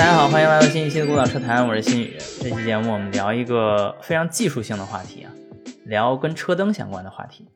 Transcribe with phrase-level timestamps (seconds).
[0.00, 2.16] 大家好，欢迎来到新一期的《孤岛车谈》，我是新宇。
[2.40, 5.30] 这期节目我们聊一个非常技术性的话题啊，
[5.84, 7.46] 聊跟车灯相关的话题。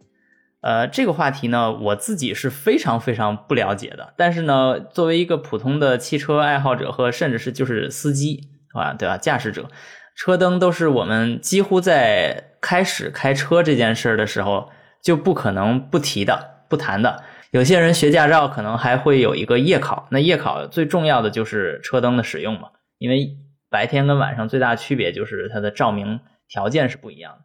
[0.60, 4.12] 呃，这个话题呢，我自己是非常非常不了解的。
[4.18, 8.92] 但是呢，作为一个普通的汽车爱好者和甚至是就是司机，啊？
[8.92, 9.16] 对吧？
[9.16, 9.70] 驾驶者，
[10.14, 14.68] 车灯都是我们几乎在开始开车这件事儿的时候
[15.00, 17.22] 就不可能不提的、不谈的。
[17.54, 23.36] 有些人学驾照可能还会有一个夜考，那夜考最重要的就是车灯的使用嘛，因为
[23.70, 27.38] 白天跟晚上最大区别就是它的照明条件是不一样的。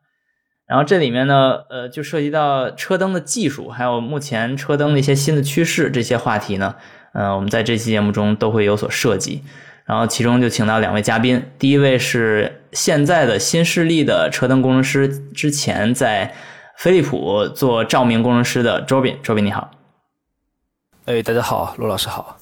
[0.65, 6.75] 然后这里面呢，呃，就涉及到车灯的技术，还有目前车灯的一些新的趋势，这些话题呢，
[7.13, 9.43] 呃，我们在这期节目中都会有所涉及。
[9.85, 16.33] 然后其中就请到两位嘉宾，第一位是现在的新势力的车灯工程师，之前在
[16.77, 19.69] 飞利浦做照明工程师的周斌，周斌你好。
[21.05, 22.37] 哎，大家好，罗老师好。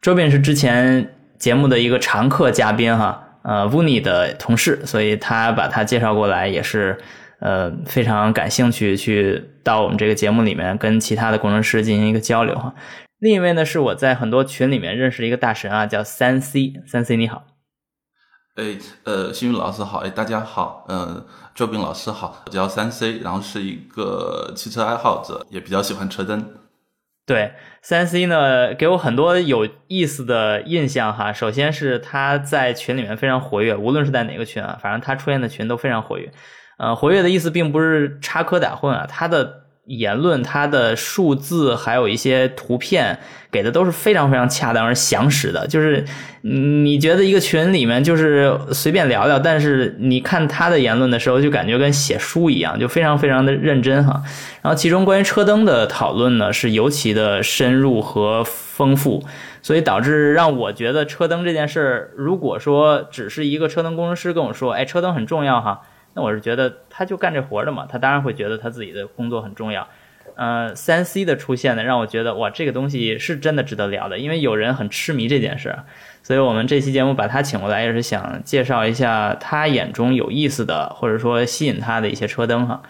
[0.00, 6.98] 周斌是之前节目的一个常客嘉宾哈，呃，w u n i 的同事，所以他把他介绍过来也是
[7.40, 12.72] 呃非常感兴趣去到我们这个节目里面跟其他的工程师进行一个交流哈。
[13.18, 17.44] 另一位呢是我在很多群里面认识一个大神啊，叫三 C，三 C 你好。
[18.54, 26.61] 哎，呃，幸运老师好，哎，大家好，嗯，周斌老师好，我叫三 C，然后是一个汽车爱好者，也比较喜欢车灯。
[27.24, 31.32] 对，三 C 呢给我很多有意思的印象哈。
[31.32, 36.32] 首先是他在群里面非常活跃，无论是在哪个群啊，反正他出现的群都非常活跃。
[36.78, 39.61] 呃，活跃的意思并不是插科打诨啊，他的。
[39.84, 43.18] 言论，它的数字还有一些图片
[43.50, 46.04] 给的都是非常非常恰当而详实的，就是
[46.42, 54.22] 你觉得一个群里面就是随便聊聊，但是你看他的言论的时候，就感觉跟写书一样，就非常非常的认真哈。
[54.62, 59.24] 然后其中关于车灯的讨论呢，是尤其的深入和丰富，
[59.62, 65.80] 所以导致让我觉得车灯这件事儿，如果说只是一个车灯工程师跟我说，哎，车灯很重要哈。
[66.14, 69.88] 那我是觉得他就干这活的嘛，他当然会觉得他自己的工作很重要。
[70.34, 75.76] 呃，三 C 的出现呢，让我觉得哇，这个东西是真的值得聊的，因为有人很痴迷这件事，
[76.22, 82.82] 所以我们这期节目把他请过来，也是想介绍一下他眼中有意思的，或者说吸引他的一些车灯哈。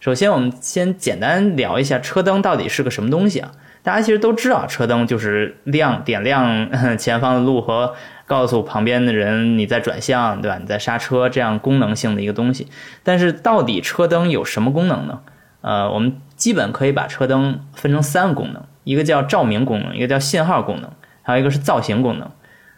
[0.00, 3.52] 首先，我们先简单聊一下车灯到底是个什么东西啊？
[3.88, 6.68] 大家其实都知道，车灯就是亮点亮
[6.98, 7.94] 前方的路和。
[8.26, 10.58] 告诉旁边的人你在转向，对吧？
[10.60, 12.66] 你在刹车，这样功能性的一个东西。
[13.02, 15.20] 但是到底车灯有什么功能呢？
[15.62, 20.90] 呃，我们基本可以把车灯分成三个功能，一个叫照明功能，一个叫信号功能，
[21.22, 22.30] 还有一个是造型功能。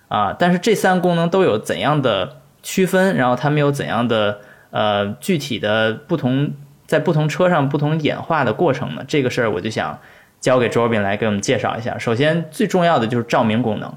[0.07, 3.17] 啊，但是这三个功能都有怎样的区分？
[3.17, 4.39] 然后它们有怎样的
[4.71, 6.53] 呃具体的不同，
[6.87, 9.03] 在不同车上不同演化的过程呢？
[9.09, 9.99] 这个事儿我就想
[10.41, 11.97] 交给卓斌来给我们介绍一下。
[11.99, 13.95] 首先最重要的就是照明功能。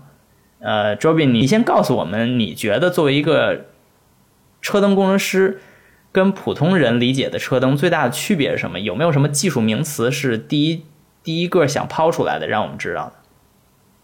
[0.60, 3.66] 呃，Joby，你先告诉我们，你觉得作为一个
[4.62, 5.60] 车灯工程师，
[6.12, 8.80] 跟普通人理解的车灯最大的区别是什么？
[8.80, 10.86] 有没有什么技术名词是第一
[11.22, 13.14] 第一个想抛出来的，让我们知道的？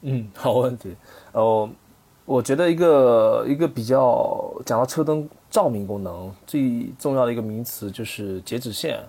[0.01, 0.95] 嗯，好问题。
[1.31, 1.69] 哦，
[2.25, 8.99] 我觉得一个一个比较讲到车灯照明功能最重要的一个名词就是截止线，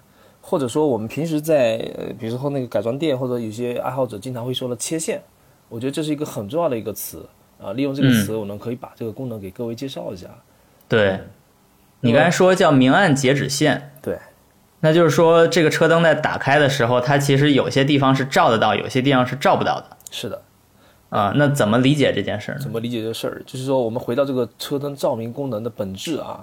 [0.40, 1.78] 或者说我们平时在
[2.18, 5.20] 比如说那个改装店或者有些爱好者经常会说的切线，
[5.68, 7.24] 我觉得这是一个很重要的一个词。
[7.62, 10.26] 啊，利用这个词，我们可以把这个功能给各位介绍一下。
[10.88, 11.20] 对，
[12.00, 14.18] 你刚才说叫明暗截止线，对，
[14.80, 19.94] 那就是说这个车灯在打开的时候，它其实有些地方是照得到，有些地方是照不到的。
[20.10, 20.40] 是的，
[21.10, 22.58] 啊，那怎么理解这件事儿？
[22.58, 23.42] 怎么理解这事儿？
[23.44, 26.42] 就是说，我们回到这个车灯照明功能的本质啊，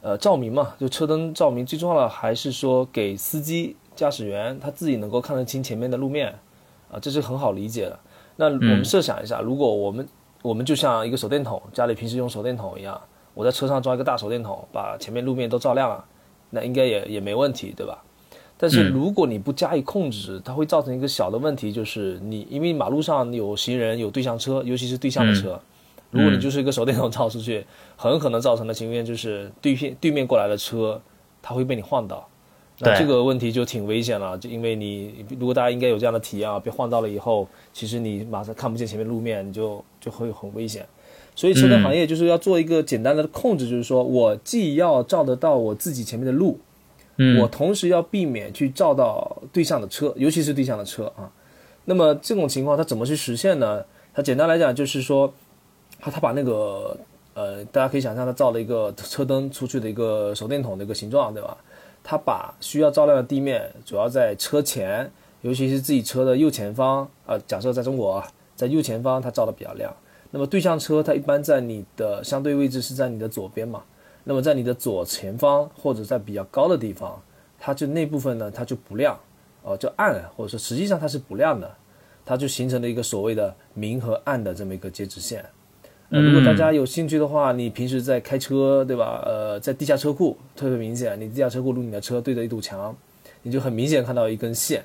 [0.00, 6.32] 呃，照明嘛，就车灯照明最重要的还是说给司机、驾驶员他自己能够看得清前面的路面，
[6.90, 7.98] 啊，这是很好理解的。
[8.36, 10.08] 那我们设想一下，如果我们
[10.42, 13.00] 我们就像一个手电筒，家里平时用手电筒一样，
[13.34, 16.04] 我在车上装一个大手电筒，把前面路面都照亮了，
[16.50, 18.02] 那应该也也没问题，对吧？
[18.56, 25.60] 但是如果你不加以控制，它会造成一个小的问题，就是你因为马路上有行人、有对向车，尤其是对向的车，
[26.10, 27.64] 如果你就是一个手电筒照出去，
[27.96, 31.00] 很可能造成的情况就是对面对面过来的车，
[31.42, 32.26] 它会被你晃到。
[32.80, 40.86] 那这个问题就挺危险了，就因为你如果大家应该有这样的体验啊，被晃到了以后，其实你马上看不见前面路面，你就就会很危险。
[41.34, 46.60] 所以车灯行业就是要做一个简单的控制，就是说我既要照得到我自己前面的路，
[47.16, 51.30] 嗯，我同时要避免去照到对向的车，尤其是对向的车啊。
[51.84, 53.84] 那么这种情况它怎么去实现呢？
[54.14, 55.32] 它简单来讲就是说，
[55.98, 56.96] 它它把那个
[57.34, 61.56] 呃，大家可以想象它照了一个车灯出去的一个手电筒的一个形状，对吧？
[62.02, 65.10] 它把需要照亮的地面主要在车前，
[65.42, 67.38] 尤其是自己车的右前方啊。
[67.46, 68.22] 假设在中国，
[68.56, 69.94] 在右前方它照的比较亮。
[70.30, 73.82] 那么对向车它一般在你的相对位置是在你的左边嘛，
[74.24, 77.20] 那么在你的左前方或者在比较高的地方，
[77.58, 79.18] 它就那部分呢它就不亮，
[79.62, 81.70] 哦、就暗，或者说实际上它是不亮的，
[82.24, 85.44] 它就形成了一个所谓的明和暗的这么一个截止线。
[86.10, 89.22] 呃，如果大家有兴趣的话，你平时在开车，对吧？
[89.26, 92.96] 呃，在地下车库特别明显，你地下车库如你的车对着一堵墙，
[93.42, 94.82] 你就很明显看到一根线，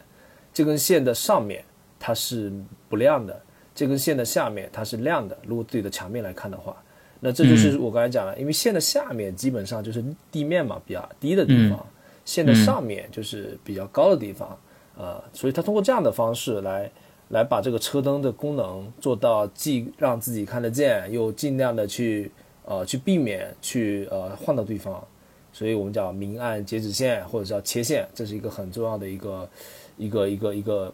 [0.53, 1.63] 这根线的上面
[1.97, 2.51] 它是
[2.89, 3.41] 不亮的，
[3.73, 5.37] 这根线的下面它是亮的。
[5.47, 6.75] 如果对着墙面来看的话，
[7.21, 11.85] 那这就是我刚才讲了，因为线的下面基本上就是地面嘛，比较低的地方，
[12.25, 14.57] 线的上面就是比较高的地方，
[14.97, 16.91] 呃，所以它通过这样的方式来。
[17.33, 22.31] 来把这个车灯的功能做到既让自己看得见，又尽量的去
[22.63, 25.03] 呃去避免去呃晃到对方，
[25.51, 29.49] 所以我们叫明暗截止线或者叫切线，这是一个很重要的一个
[29.97, 30.93] 一个一个一个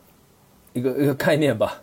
[0.72, 1.82] 一个一个概念吧。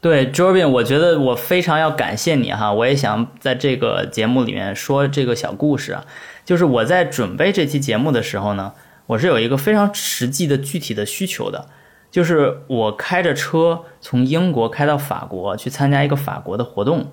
[0.00, 6.06] 对 j o r b i n 我觉得我非常要感谢你哈，我也想在这个节目里面说这个小故事啊，
[6.44, 8.72] 就是我在准备这期节目的时候呢，
[9.08, 11.66] 我是有一个非常实际的具体的需求的。
[12.10, 17.06] 就是我开着车从英国开到法国去参加一个法国的活动，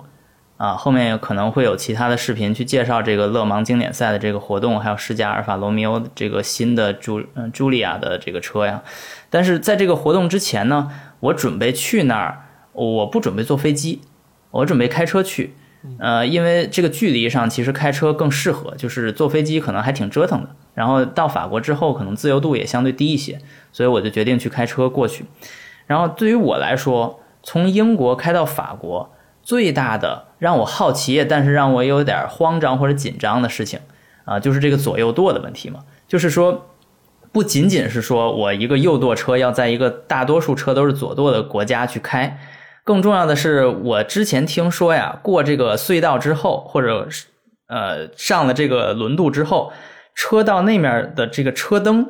[0.56, 8.82] 啊，后面可能会有其他的视频去介绍这个勒芒经典赛的这个活动，还有试驾阿尔法罗密欧这个新的朱嗯茱莉亚的这个车呀。
[9.30, 10.90] 但是在这个活动之前呢，
[11.20, 14.00] 我准备去那儿，我不准备坐飞机，
[14.50, 15.54] 我准备开车去，
[16.00, 20.50] 呃，因为这个距离上其实开车更适合，就是坐飞机可能还挺折腾的。
[20.74, 23.40] 然后到法国之后，可能自由度也相对低一些，
[23.72, 25.24] 所以我就决定去开车过去。
[25.86, 29.10] 然后对于我来说，从英国开到法国，
[29.42, 33.80] 最大的让我好奇，但是让我有点慌张或者紧张的事情
[34.24, 35.80] 啊，就是这个左右舵的问题嘛。
[36.06, 36.66] 就是说，
[37.32, 42.38] 不仅仅是说我一个右舵车要在一个大多数车都是左舵的国家去开，
[42.84, 47.08] 更重要的是，我之前听说呀，过这个隧道之后，或者
[47.66, 49.72] 呃上了这个轮渡之后。
[50.18, 52.04] 车道那面的这个车灯，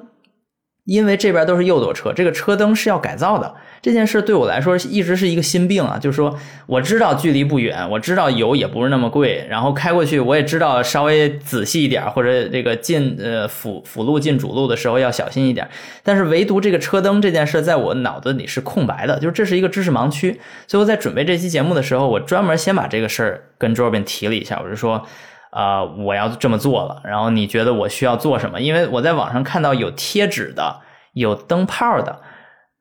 [0.84, 3.54] 因为这边都是右舵车，这个车灯是要改造的。
[3.82, 6.34] 这件事对我来说一直是一个心病啊，就是说
[6.66, 15.68] 我知道距离不远，我知道油也不是那么贵，然后开过去我也知道稍微仔细一点，或者这个进呃辅辅路进主路的时候要小心一点。
[16.02, 20.40] 但是唯独这个车灯这件事，在我脑子里是空白的，就是这是一个知识盲区。
[20.66, 25.06] 所以我在准备这期节目的时候，我专门先把这个事儿跟周边提了一下，我就说。
[25.50, 27.00] 啊，我要这么做了。
[27.04, 28.60] 然后你觉得我需要做什么？
[28.60, 30.80] 因为我在网上看到有贴纸的，
[31.12, 32.20] 有灯泡的，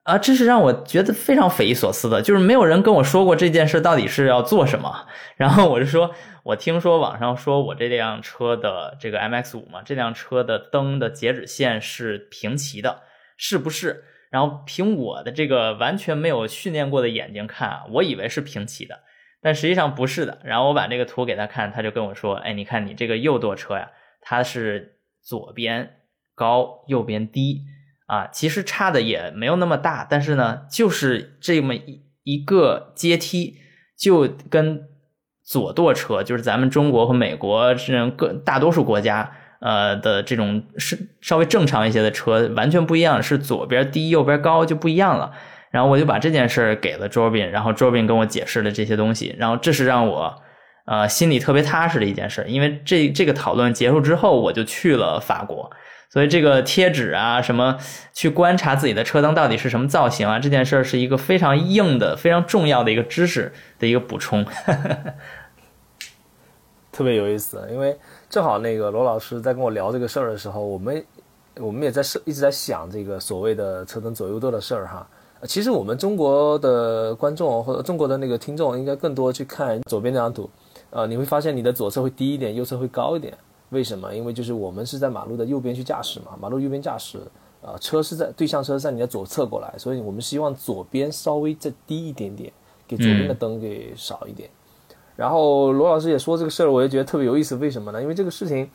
[0.04, 2.22] 啊，这是让我觉得非常匪夷所思的。
[2.22, 5.06] 就是没有人跟我说过这件事到底是要做什么。
[5.36, 6.12] 然后我就说，
[6.44, 13.02] 我听说网上说我这辆车的这个 MX 五嘛，这辆车的灯的截止线是平齐的，
[13.38, 14.04] 是不是？
[14.30, 19.00] 然后凭我的这个完全没有训练过的眼睛看，我以为是平齐的。
[19.42, 20.40] 但实际上不是的。
[20.44, 23.92] 然后我把这个图给他看，他就跟我说：“哎，你看你这个右舵车呀，
[24.22, 25.98] 它是左边
[26.36, 27.62] 高，右边低
[28.08, 28.28] 啊。
[28.28, 33.58] 其实差的也没有那么大，但是呢，就是这么一一个阶梯，
[33.98, 34.88] 就跟
[35.44, 39.32] 左舵车，就是咱们中国和美国这各大多数国家
[39.62, 45.34] 呃的这种是稍微正常一些的车完全不一样，是左边低，右边高就不一样了。”
[45.70, 50.34] 然后我就把这件事给了 Jobin，然后 Jobin 跟我解释了这些东西，然后这是让我
[50.86, 55.70] 呃心里特别踏实的一件事，因为这这个讨论结束之后，我就去了法国，
[56.10, 57.78] 所以这个贴纸啊，什么
[58.14, 64.46] 去观察自己的车灯到底是什么造型啊，这件事是一个非常硬的、非常重要的一个知识的一个补充，
[66.92, 67.68] 特别有意思。
[67.70, 67.96] 因为
[68.30, 71.06] 正好那个罗老师在跟我聊这个事儿的时候，我们
[71.60, 75.06] 我们也在一直在想这个所谓的车灯左右舵的事儿哈。
[75.44, 80.50] 其实我们中国的观众或者中国的那个听众应该更多去看左边那张图，
[80.90, 83.38] 呃，你会发现你的左侧会低一点，右侧会高一点。
[83.70, 84.16] 为什么？
[84.16, 87.20] 因为就是我们是在马路的右边去驾驶嘛，马路右边驾驶，
[87.62, 92.52] 呃，车是在对向车在你的左侧过来，所以我们希望左边稍微再低一点点，
[92.88, 94.50] 给左边的灯给少一点。
[95.16, 97.56] 然后罗老师也说这个事儿，我也觉得特别有意思。
[97.58, 98.02] 为什么呢？
[98.02, 98.70] 因为这个事情。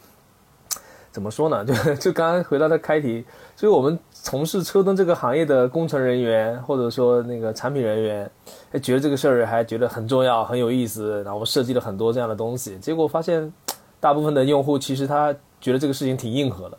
[1.11, 1.62] 怎么说呢？
[1.69, 3.23] 就就刚刚回到他开题，
[3.54, 8.31] 所以我们从事车灯这个行业的工程人员，或者说那个产品人员，
[8.71, 12.79] 还觉得这个事儿还觉得很重要、很有意思，然后设计了很多这样的东西。
[12.79, 13.52] 结果发现，
[13.99, 16.79] 大部分的用户其实他觉得这个事情挺硬核的，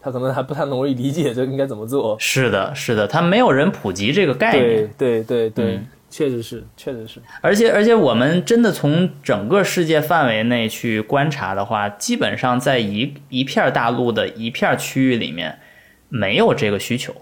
[0.00, 2.16] 他可能还不太容易理解这应该怎么做。
[2.18, 4.90] 是的，是的，他没有人普及这个概念。
[4.96, 5.80] 对对对对。
[6.10, 15.58] 确实是，确实是，而且而且，我们真的从整个世界范围内去观察的话，基本上在一一片大陆的一片区域里面，
[16.08, 17.14] 没有这个需求。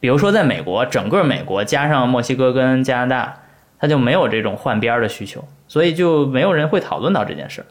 [0.00, 3.42] 比如说，在美国，整个美国加上墨西哥跟加拿大，
[3.80, 7.66] 它就没有这种换边儿的需求，所以就没有人会讨论到这件事儿。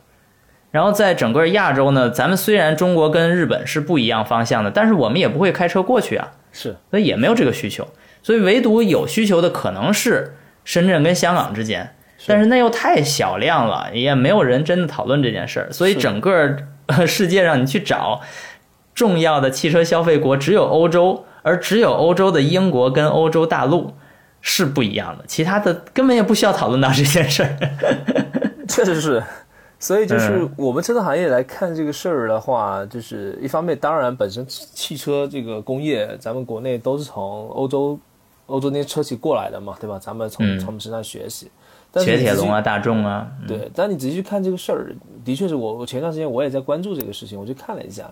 [0.70, 7.88] 然后在整个亚洲呢，咱们虽然中国跟日本是不一样方向的，但是我们也不会开车过去啊，是所以也没有这个需求。
[8.22, 10.36] 所以唯独有需求的可能是
[10.66, 11.96] 深圳跟香港之间，
[12.28, 15.72] 但是那又太小量了，也没有人真的讨论这件事儿。
[15.72, 18.20] 所以整个呃世界上你去找
[18.98, 23.94] 重要的汽车消费国，只有欧洲，而只有欧洲的英国跟欧洲大陆
[24.42, 27.56] 是不一样的，其他的根本也不需要讨论到这件事儿。
[28.68, 29.24] 确实是，
[29.78, 38.00] 所以就是嗯我们车的行业来看这个事儿的话，就是一方面，当然本身汽车这个工业，咱们国内都是从欧洲
[38.48, 40.00] 欧洲那些车企过来的嘛，对吧？
[40.00, 41.52] 咱们从嗯从他们身上学习。
[41.92, 44.92] 但是雪铁龙啊，大众啊，嗯对，但你仔细去看这个事儿，
[45.24, 48.12] 的确是我我前段时间我也在关注这个事情，我去看了一下，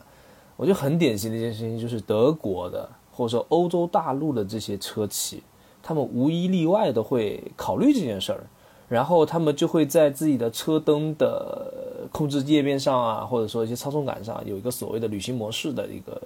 [0.57, 5.43] 我觉得很典型的一件事情就是德国的或者说欧洲大陆的这些车企，
[5.81, 8.43] 他们无一例外的会考虑这件事儿，
[8.89, 16.21] 然后他们就会在自己的车灯的控制页面上啊，或者说一些操纵杆上有一个所谓的旅行模式的一个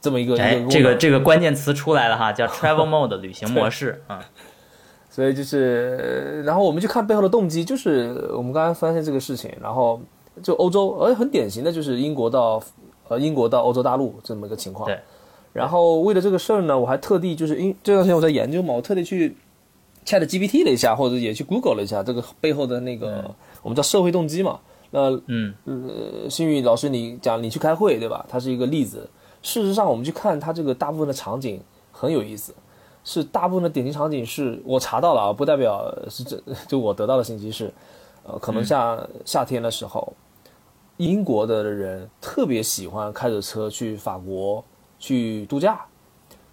[0.00, 0.36] 这么一个
[0.68, 4.24] 这个这个关键词出来了哈，叫 travel mode 旅行模式啊。
[5.08, 10.00] 所以就是，呃然后我们去看背后的动机，就是我们刚才发现这个事情，然后
[10.42, 12.58] 就欧洲，而且很典型的就是英国到
[13.12, 14.86] 呃英国到欧洲大陆这么一个情况。
[14.86, 14.98] 对。
[15.52, 19.36] 然后为了这个事儿呢，我还特地就是因这段时间我在研究嘛，我特地去
[20.06, 24.58] Chat GPT 了一下，或者也去 Google 了一下这个背后的那个、我们叫社会动机嘛。
[24.90, 28.24] 那嗯，呃，新宇老师，你讲你去开会对吧？
[28.28, 29.08] 它是一个例子。
[29.42, 32.54] 事实上，我们去看它这个大部分的场景很有意思，
[33.04, 37.72] 是大部分的典型场景是我查到了啊，不代表是这就我得到的信息是，
[38.22, 40.12] 呃，可能像、夏天的时候，
[41.02, 44.64] 英国的人特别喜欢开着车去法国
[45.00, 45.80] 去度假，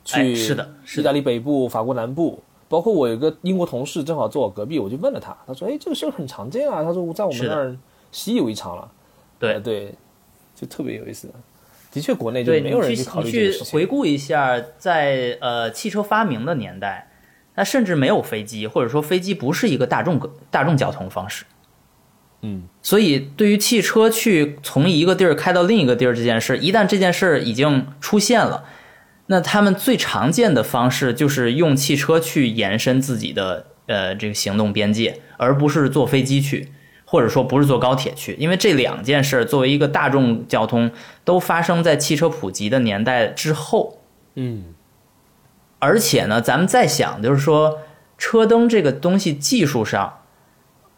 [0.04, 2.42] 去哎是的意大利北部、法国南部。
[2.68, 7.76] 包括我有个英国同事正好坐我隔壁，我就问了他，他说：“哎，这个事儿很常见啊。”他说：“在我们那儿
[8.12, 8.92] 稀有一场了。”
[9.40, 9.94] 对呃对，
[10.56, 11.28] 就特别有意思。
[11.92, 13.32] 的确，国内就，没有人去考虑。
[13.32, 17.10] 去回顾一下，在呃汽车发明的年代，
[17.56, 20.20] 那甚至没有飞机，或者说飞机不是一个大众
[20.52, 21.46] 大众交通方式。
[22.42, 28.64] 嗯，所以对于汽车去从一个地儿开到另一个地儿这件事，一旦这件事已经出现了，
[29.28, 36.72] 那他们最常见的方式就是用汽车去延伸自己的呃这个行动边界，而不是坐飞机去。
[37.12, 40.92] 或者说不是坐高铁去，因为这两件事作为一个大众交通，
[41.24, 44.04] 都发生在汽车普及的年代之后。
[44.36, 44.76] 嗯，
[45.80, 47.80] 而且呢，咱们再想，就是说
[48.16, 50.19] 车灯这个东西技术上，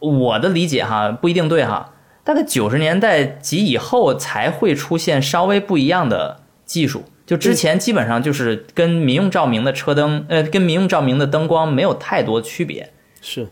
[0.02, 1.94] 我的理解哈不一定对哈，
[2.24, 7.06] 大概九十年代及以后才会出现稍微不一样的技术。
[7.26, 12.92] 就之前基本上就是跟民用照明的车灯，呃，跟民用照明的灯光没有太多区别。
[13.22, 13.48] 是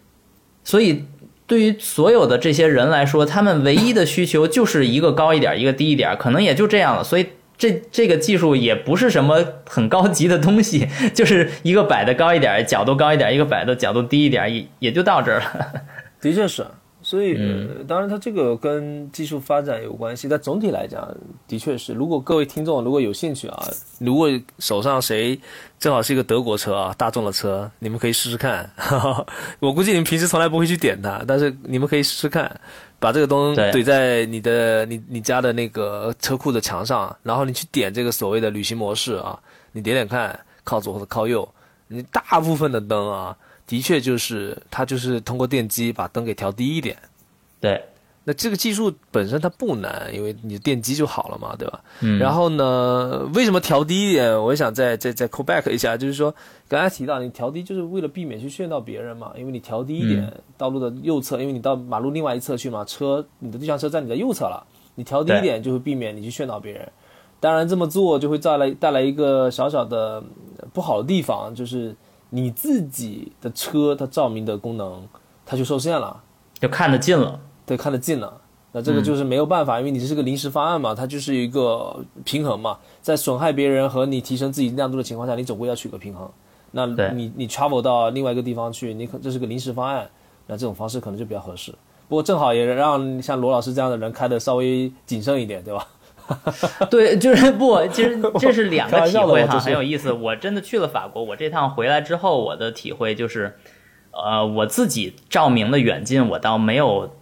[0.66, 1.06] 所以
[1.48, 7.04] 对于所有的这些人来说，他们唯一的需求就是一个高一点，一个低一点，可能也就这样了。
[7.04, 7.26] 所以
[7.58, 15.72] 这这个技术也不是什么很高级的东西， 就是一个摆的高一点，角度高一点，一个摆的角度低一点，也也就到这儿了。
[16.22, 16.66] 的确是。
[17.02, 17.34] 所以，
[17.88, 21.10] 当然，它这个跟技术发展有关系，但总体来讲，
[21.48, 21.94] 的确是。
[21.94, 23.68] 如果各位听众如果有兴趣啊，
[24.00, 25.40] 如果手上谁
[25.80, 28.70] 正好是一个德国车啊，大众的车，你们可以试试看。
[29.62, 32.60] 我估计你们平时从来不会去点它，但是你们可以试试看，
[33.00, 39.40] 把这个灯对怼在你的你你家的那个车库的墙上，然后你去点这个所谓的旅行模式啊，
[39.72, 41.48] 你点点看，靠左或者靠右，
[41.88, 43.38] 你大部分的灯啊，
[43.70, 46.98] 的确就是它就是通过电机把灯给调低一点。
[47.62, 47.80] 对，
[48.24, 51.80] 那这个技术本身它不难，因为你的电机就好了嘛，对吧？
[52.00, 54.36] 嗯，然后呢，为什么调低一点？
[54.44, 56.34] 我想再再再 call back 一下，就是说
[56.68, 66.92] 刚才提到你调低就是为了避免去炫到别人嘛，因为你调低一点，道路的右侧，因为你到马路另外一侧去嘛，车你的对向车在你的右侧了，你调低一点就会避免你去炫到别人。
[67.40, 70.22] 当然这么做就会带来带来一个小小的
[70.58, 71.96] 呃不好的地方，就是
[72.30, 75.08] 你自己的车它照明的功能
[75.46, 76.22] 它就受限了。
[76.60, 77.40] 就看得近了。
[77.66, 78.42] 对，看得近了。
[78.72, 86.30] 那这个就是没有办法，因为你这是个临时方案嘛，它就是一个平衡嘛，在损害别人和你提升自己亮度的情况下，你总归要取个平衡。
[86.72, 90.08] 那你你 travel 到另外一个地方去，你可这是个临时方案，
[90.46, 91.74] 那这种方式可能就比较合适。
[92.08, 95.88] 不过正好也让像罗老师这样的人开的稍微谨慎一点，对吧？
[96.90, 100.12] 对，就是不，其实这是两个体会哈，很有意思。
[100.12, 103.58] 我真的去了法国，我这趟回来之后，我的体会就是，
[104.12, 107.16] 呃，我自己照明的远近，我倒没有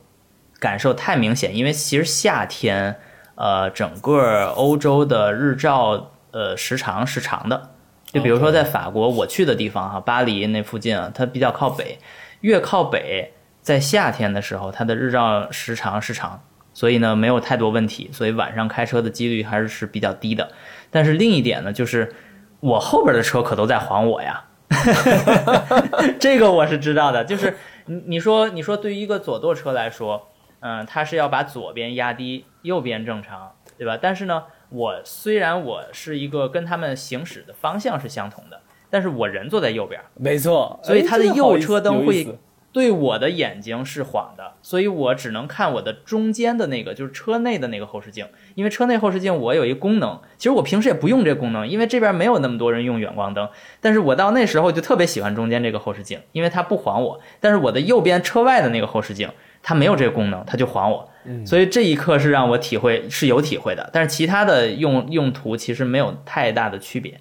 [0.59, 2.97] 感受太明显，因为其实夏天，
[3.35, 7.71] 呃，整个欧洲的日照呃时长是长的。
[8.11, 11.99] 就比如说在法国，我去的地方哈，巴黎那附近啊，它比较靠北，
[12.39, 16.41] 越靠北，在夏天的时候，它的日照时长是长，
[16.77, 20.47] 所以呢没有太多问题，所以晚上开车的几率还是是比较低的。
[20.91, 22.13] 但是另一点呢，就是
[22.59, 24.45] 我后边的车可都在晃我呀，
[26.21, 27.25] 这个我是知道的。
[27.25, 27.57] 就是
[27.87, 30.27] 你你说你说对于一个左舵车来说，
[30.59, 33.97] 嗯，它是要把左边压低，右边正常，对吧？
[33.99, 42.37] 但是呢，我虽然我是一个跟他们行驶的方向是相同的，但是我人坐在右边，没错，所以它的右车灯会
[42.77, 48.27] 对我的眼睛是晃的，所以我只能看我的中间的那个，就是车内的那个后视镜。
[48.53, 53.49] 因为车内后视镜我有一个功能，其实我平时也不用这个功能，因为这边没有那么多人用远光灯。
[53.81, 57.19] 但是我到那时候就特别喜欢中间这个后视镜，因为它不晃我。
[57.39, 59.27] 但是我的右边车外的那个后视镜，
[59.63, 61.09] 它没有这个功能，它就晃我。
[61.47, 67.19] 所以这一刻是让我体会是有体会的，但是其他的用用途其实没有太大的区别。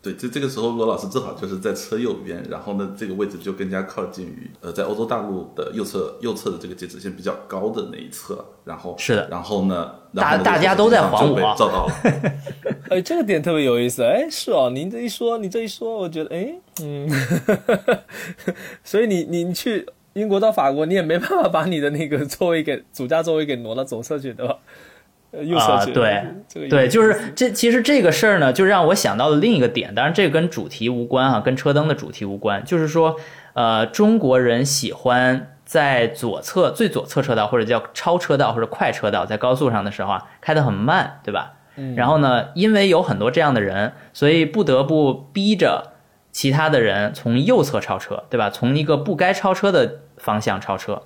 [0.00, 11.92] 对，这这个时候罗老师正好就是在车右边，然后呢，这个位置就更加靠近于呃，在欧洲大陆的右侧右侧的这个截止线比较高的那一侧，然后是的然后呢，大大家都在晃就被我照到了。
[12.90, 14.04] 哎，这个点特别有意思。
[14.04, 17.10] 哎，是哦，您这一说，你这一说，我觉得，哎，嗯，
[18.84, 24.56] 所以你你你去英国到法国，你也没办法把你的那个座位给主驾座位给挪到左侧去，对吧？
[25.32, 33.16] 啊对这个对，就是这其实这个事儿呢，就让我想到了另一个点，当然这个跟主题无关哈、跟车灯的主题无关，就是说，
[33.52, 41.54] 呃，中国人喜欢在左侧最左侧车道或者叫超车道或者快车道，在高速上的时候啊，开得很慢，对吧？
[41.94, 45.92] 然后呢，因为有很多这样的人，所以不得不逼着
[46.32, 48.50] 其他的人从右侧超车，对吧？
[48.50, 51.02] 从一个不该超车的方向超车，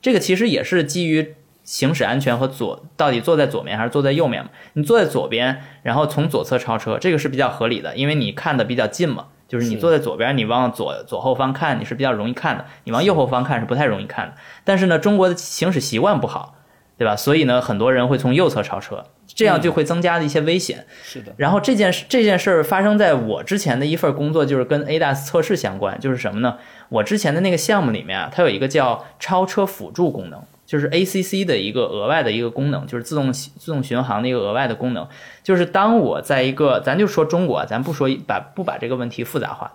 [0.00, 1.34] 这个其实也是基于
[1.64, 4.50] 行驶安全和左到底坐在左面还是坐在右面嘛？
[4.72, 9.26] 你坐在左边，然后从左侧超车，这个是比较合理的，因为你看的比较近嘛。
[9.48, 14.34] 就是你坐在左边，你往左左后方看，你是比较容易看的；你往右后方看是不太容易看的。
[14.64, 16.54] 但是呢，中国的行驶习惯不好，
[16.96, 17.14] 对吧？
[17.14, 20.86] 所以呢，很多人会从右侧超车，这样就会增加了一些危险。
[21.02, 26.56] 是的，然后这件事这件事儿发生在我之前的一份工作，就是跟 ADAS 测试相关，就是什么呢？
[26.88, 35.06] 我之前的那个项目里面啊，它有一个叫超车辅助功能，就是 ACC 的一个额外的一个功能，就是自动自动巡航的一个额外的功能，
[35.42, 39.74] 就是当我在一个，咱就说中国，咱不说把不把这个问题复杂化，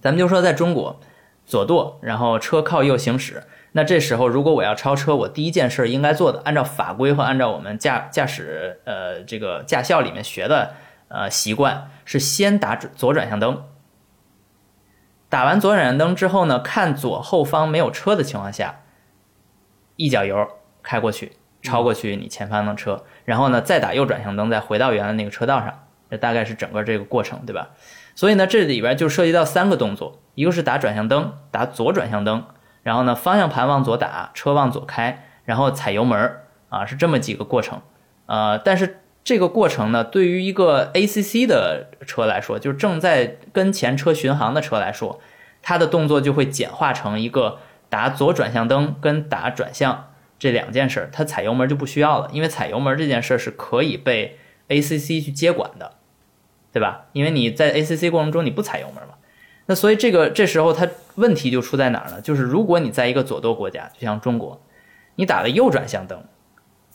[0.00, 0.98] 咱们就说在中国
[1.44, 3.42] 左舵，然后车靠右行驶。
[3.72, 10.70] 那这时候，如果我要超车，我第一件事应该做的，按照法规和按照我们驾驾驶呃这个驾校里面学的
[11.08, 13.62] 呃习惯，是先打左转向灯。
[15.28, 18.80] 打完左转向灯之后呢，看左后方没有车的情况下，
[19.96, 20.46] 一脚油
[20.82, 25.80] 开过去，超过去你前方的车，然后呢再打右转向灯，再回到原来那个车道上。
[26.10, 27.70] 这大概是整个这个过程，对吧？
[28.14, 32.44] 所以呢，这里边就涉及到三个动作，一个是打转向灯，打左转向灯，
[32.82, 37.80] 然后呢方向盘往左打，车往左开，然后踩油门儿啊，是这么几个过程。
[38.26, 45.18] 呃，但是这个过程呢，对于一个 ACC 的车来说，就是正在跟前车巡航的车来说，
[45.62, 47.58] 它的动作就会简化成一个
[47.94, 54.36] 打左转向灯跟打转向这两件事儿，它踩油门就不需要了，因为踩油门这件事儿是可以被
[54.68, 55.92] ACC 去接管的，
[56.72, 57.06] 对吧？
[57.12, 59.14] 因为你在 ACC 过程中你不踩油门嘛，
[59.66, 62.20] 那所以这个这时候它问题就出在哪儿呢？
[62.20, 64.60] 就是如果你在一个左舵国家，就像中国，
[65.14, 66.20] 你打了右转向灯，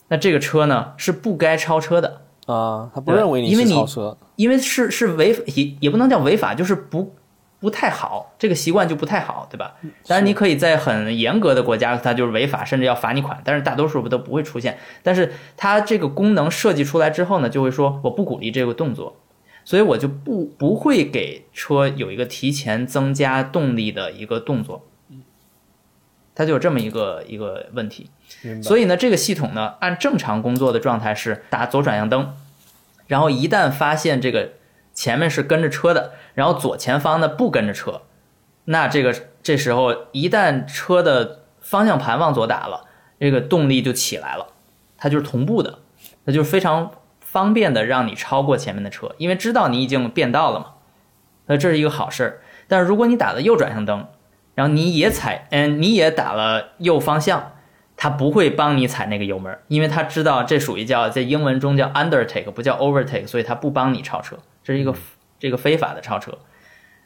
[0.08, 7.14] 那这个车呢是不该超车的，啊，他不对认为你是因为你超车，因为是是违也也不能叫违法，就是不
[7.60, 9.76] 不太好，这个习惯就不太好，对吧？
[10.06, 14.78] 当然你可以在很严格的国家，它就是违法，甚至要罚你款，但是大多数不都不会出现。
[15.02, 19.20] 但是它这个功能设计出来之后呢，就会说我不鼓励这个动作，
[19.64, 24.86] 所以我就不不会给车有一个提前增加动力的一个动作，
[26.34, 28.10] 它就有这么一个一个问题。
[28.62, 32.34] 所以呢，这个系统呢，按正常工作的状态是打左转向灯，
[33.06, 34.52] 然后一旦发现这个
[35.00, 38.02] 前面是跟着车的，然后左前方呢不跟着车，
[38.66, 42.84] 那这个这时候一旦车的方向盘往左打了，
[43.18, 44.48] 这个动力就起来了，
[44.98, 45.78] 它就是同步的，
[46.26, 50.66] 它就是非常方便的让你超过前面的车，因为知道你已经变道了嘛，
[51.46, 52.40] 那这是一个好事儿。
[52.68, 54.06] 但是如果你打了右转向灯，
[54.54, 57.52] 然后你也踩，嗯，你也打了右方向。
[57.96, 64.94] 它不会帮你踩那个油门，因为它知道这属于叫在英文中叫 undertake，不叫 overtake，所以它不帮你超车，这是一个
[65.38, 66.38] 这个非法的超车。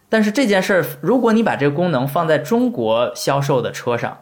[0.09, 4.19] 但是这件事儿，如果你把这个功能放在中国销售的车上，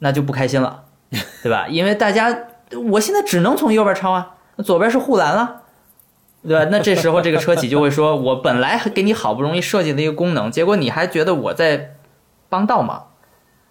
[0.00, 0.84] 那就不开心了，
[1.42, 1.66] 对吧？
[1.68, 2.36] 因为大家
[2.90, 5.62] 我现在只能从右边超啊，左边是护栏了，
[6.42, 6.68] 对吧？
[6.70, 11.96] 那这时候这个车企就会说， 我本来给你好不容易设计的一个功能，结果你还觉得我在
[12.50, 13.12] 帮倒忙，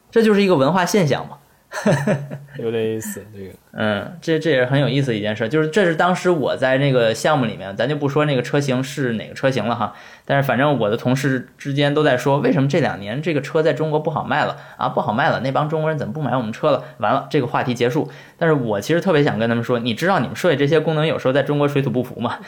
[0.09, 1.37] 这就是一个文化现象嘛。
[2.57, 14.87] 有点意思，这个，嗯，这这也是很有意思的一件事，就是这是当时我在那个项目里面，咱就不说那个车型是哪个车型了哈，但是反正我的同事之间都在说，为什么这两年这个车在中国不好卖了啊？
[14.89, 16.83] 不好卖了，那帮中国人怎么不买我们车了？
[16.99, 18.09] 完了，这个话题结束。
[18.37, 22.39] 但是我其实特别想跟他们说，你知道你们设计这些功能有时候在中国水土不服吗？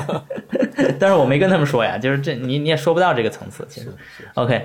[0.98, 3.88] 但是我没跟他们说呀，就是这你你也说不到这个层次，其实
[4.34, 4.64] ，OK。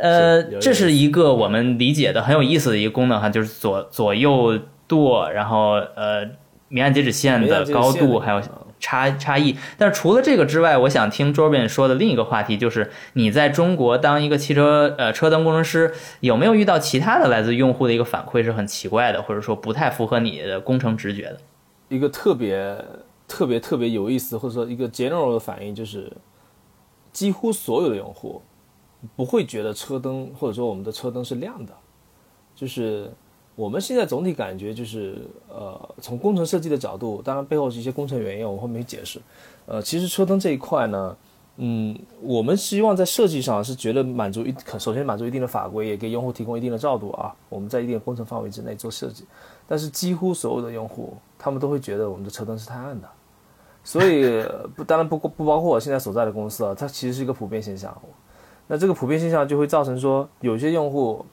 [0.00, 6.24] 呃，这是一个我们理解的很有意思的一个功能哈，就是左左右舵，然后呃，
[6.68, 8.40] 明暗截止线的高度还有
[8.78, 9.56] 差差异。
[9.76, 21.38] 但是除了这个之外，我想听 Jordan 说的另一个话题，就是你在中国当一个汽车呃车灯工程师，有没有遇到其他的来自用户的一个反馈是很奇怪的，或者说不太符合你的工程直觉的？
[21.88, 22.84] 一个特别
[23.26, 26.12] 特别特别有意思，或者说一个 general 的反应，就是
[27.12, 28.40] 几乎所有的用户。
[29.16, 31.72] 不会觉得车灯或者说我们的车灯是亮的，
[32.54, 33.10] 就是
[33.54, 39.20] 我们现在总体感觉就是，呃，从工程设计的角度，当然背后是一些工程原因，我们后面解释。
[39.66, 41.16] 呃，其实车灯这一块呢，
[41.56, 47.34] 嗯，我们希望在设计上是觉得满足一，首先满足一定的法规，也给用户提供一定的照度啊。
[47.48, 49.24] 我们在一定的工程范围之内做设计，
[49.66, 53.08] 但是几乎所有的用户，他们都会觉得我们的车灯是太暗的。
[53.84, 54.44] 所以
[54.76, 57.96] 不，当然不不包括我现在所在的公司啊，它其实是一个普遍现象。
[58.70, 61.24] 那这个普遍现象就会造成说，有些用户，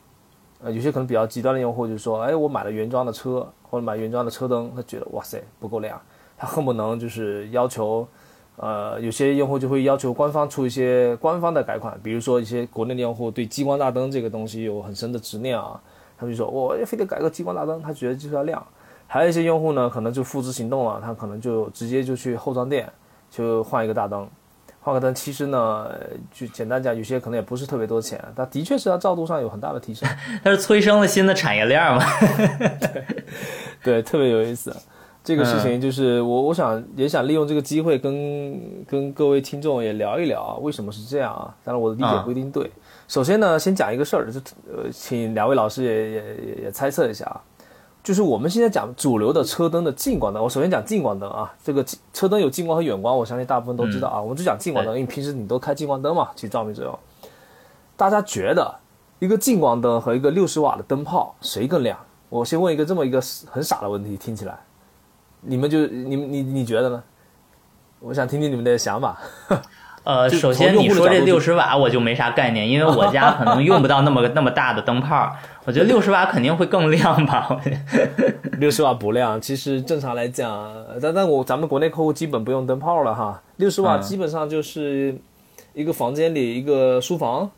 [0.63, 6.02] 呃，有些可能比较极端的用户，就是说，哎，我买了原装的车，或者买原装的车灯，他觉得哇塞不够亮，
[6.38, 8.08] 他恨不能就是要求，
[8.56, 15.78] 呃，有些用户就会要求官方出一些官方的改款，比如说一些国内的用户对激光大灯这个东西有很深的执念啊，
[16.17, 18.65] 他们就说，我非得改个激光大灯，他觉得就是要亮。
[19.08, 22.89] 还有一些用户呢，可能就付之行动了，他可能就直接就去后装店
[23.30, 24.26] 就换一个大灯。
[24.86, 25.89] 换个灯，其实呢，
[26.32, 30.08] 就简单讲，有些可能也不是特别多钱，但的确是它照度上有很大的提升。
[30.43, 32.04] 它是催生了新的产业链嘛？
[33.84, 34.71] 对，特别有意思。
[35.24, 41.52] 这个事情就是我，我想也想利用这个机会跟跟各位听众也聊一聊啊，为什么是这样啊？
[41.63, 42.71] 当然我的理解不一定对。
[43.08, 44.39] 首先呢，先讲一个事儿，就
[44.71, 47.41] 呃，请两位老师也也也也猜测一下啊。
[48.06, 54.22] 就是我们现在讲主流的车灯的近光灯，我首先讲近光灯啊，这个车灯有近光和远光，我相信大部分都知道啊。
[54.22, 57.00] 我们就讲近光灯，因为平时你都开近光灯嘛，起照明作用。
[57.98, 58.76] 大家觉得
[59.18, 61.98] 一个近光灯和一个六十瓦的灯泡谁更亮？
[62.30, 64.56] 我先问一个这么一个很傻的问题，听起来，
[65.41, 67.04] 你们就你们你你觉得呢？
[68.02, 69.18] 我想听听你们的想法。
[70.06, 75.36] 呃，首先你说这六十瓦我就没啥概念，因为我家可能用不到那么 那么大的灯泡。
[75.65, 77.60] 我觉得六十瓦肯定会更亮吧？
[78.60, 83.41] 六十瓦不亮，其实正常来讲，但但我咱们国内客户基本不用灯泡了哈。
[83.58, 85.18] 六十瓦基本上就是
[85.74, 87.50] 一个房间里一个书房，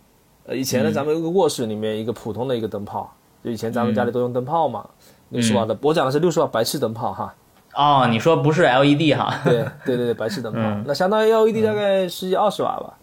[0.46, 4.86] 呃，以前呢咱们一个卧室里面一个普通的一个灯泡，就以前咱们家里都用灯泡嘛。
[5.30, 7.36] 六十瓦的，我讲的是六十瓦白炽灯泡哈。
[7.78, 9.40] 哦，你说不是 LED 哈？
[9.44, 12.96] 对对对对，白炽灯泡，那相当于 LED 大概十几二十瓦吧。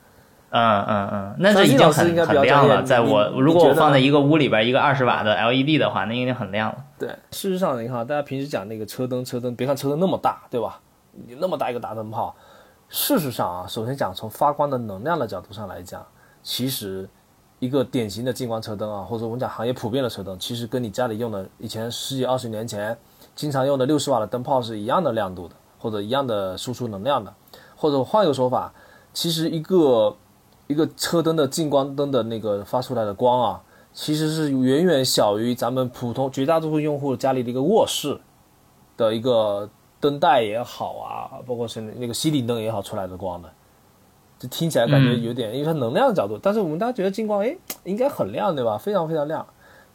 [0.51, 2.83] 嗯嗯嗯，那这已经很很亮了。
[2.83, 6.79] 在我如果我放在一个屋里边一个二十瓦的 LED 的话，那已经很亮了。
[6.99, 10.81] 对，事实上你看，大家平时讲那个车灯，车灯别看车灯那么大，对吧？
[11.13, 12.35] 你那么大一个大灯泡，
[12.89, 16.05] 事实上啊，首先讲从发光的能量的角度上来讲，
[16.43, 17.09] 其实
[17.61, 22.97] 一个典型的近光车灯啊，或者我们讲行业普遍的车灯，其实跟你家里用的以前十几二十年前。
[23.35, 27.35] 经常用的六十瓦的灯泡是一样的亮度的，或者一样的输出能量的，
[27.77, 28.73] 或者换一个说法，
[29.13, 30.17] 其实一个
[30.67, 38.21] 一个车灯的近光灯的那个发出来的光啊，其实是远远小于咱们普通绝大多数用户家里的一个卧室
[38.97, 39.69] 的一个
[40.01, 43.51] 灯带也好啊，包括是那个吸顶灯也好出来的光的，
[44.39, 48.79] 就听起来感觉有点，因为它能量的角度，但是我们大家觉得近光哎应该很亮对吧？
[48.79, 49.45] 非常非常亮。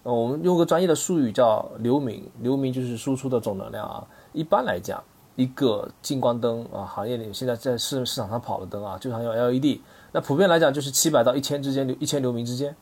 [0.09, 4.07] 呃，我们用个专业的术语叫流明，流明就是输出的总能量啊。
[4.33, 5.03] 一般来讲，
[5.35, 9.81] 一个近光灯啊，行业里现在在市市场上跑的灯啊，就常用 LED。
[10.11, 12.75] 那普遍来讲就是七百到一千之间，流一千流明之间。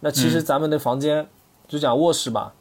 [0.00, 1.26] 那其实咱们的房间，
[1.66, 2.52] 就讲卧室吧，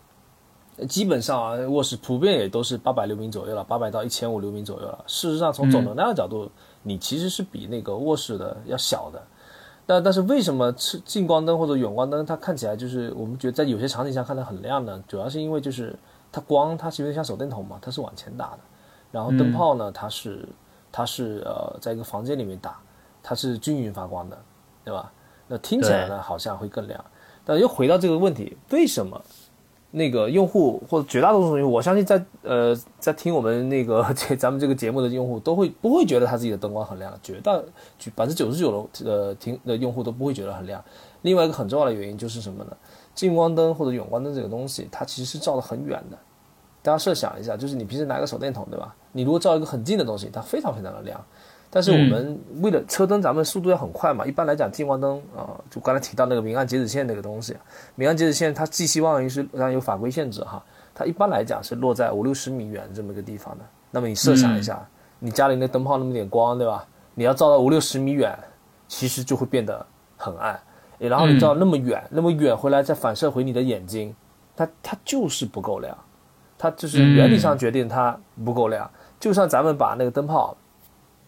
[0.88, 5.04] 基本上啊，卧室普遍也都是八百流明左右了，八百到一千五流明左右了。
[5.06, 6.50] 事实上，从总能量的角度，
[6.84, 9.22] 你其实是比那个卧室的要小的。
[9.86, 15.04] 但但是为什么是近光灯或者远光灯，它看起来就是我们觉得在有些场景下看它很亮呢？
[15.08, 15.94] 主要是因为就是
[16.32, 18.60] 它光它其实像手电筒嘛，它是往前打的，
[19.12, 20.48] 然后灯泡呢它是
[20.92, 22.80] 它是呃在一个房间里面打，
[23.22, 24.38] 它是均匀发光的，
[24.86, 25.12] 对吧？
[25.48, 27.04] 那听起来呢好像会更亮，
[27.44, 29.22] 但又回到这个问题，为什么
[29.96, 37.56] 那个用户或者绝大多数用户，我相信在呃在听我们那个 这咱们这个节目的用户都会不会觉得他自己的灯光很亮，绝大
[38.16, 40.84] 百分之九十九的呃听的用户都不会觉得很亮。
[41.22, 42.76] 另外一个很重要的原因就是什么呢？
[43.14, 46.18] 近光灯或者远光灯这个东西，它其实是照得很远的。
[46.82, 48.96] 大家设想一下，就是你平时拿个手电筒，对吧？
[49.12, 51.24] 你如果照一个很近的东西，它非常非常的亮。
[51.76, 54.24] 但是我们为了车灯，咱们速度要很快嘛。
[54.28, 57.58] 一般来讲，近光灯啊，就刚才提到那个明暗截止线那个东西，
[57.96, 63.66] 明暗截止线它寄希望于是当然有法规限制哈，它一般来讲是落在五六十米远这么一个地方的。
[63.90, 66.86] 那么你设想一下，你家里那灯泡那么点光，对吧？
[67.16, 68.38] 你要照到五六十米远，
[68.88, 69.84] 其实就会变得
[70.16, 70.60] 很暗。
[71.00, 74.16] 然后你照那么远，那么远回来再反射回你的眼睛，
[74.56, 75.98] 它它就是不够亮。
[76.56, 80.56] 它就是原理上决定它不够亮，就像咱们把那个灯泡，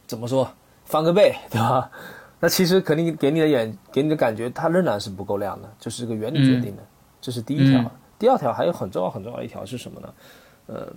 [0.08, 0.50] 怎么说
[0.84, 1.90] 翻个倍， 对吧？
[2.40, 6.84] 那其实肯定给你的眼给你的感觉，它仍然是不够亮的，就是这个原理决定的。
[7.22, 7.92] 这是第一条。
[8.20, 10.14] 第二条还有很重要很重要的一条是什么呢？
[10.68, 10.88] 呃，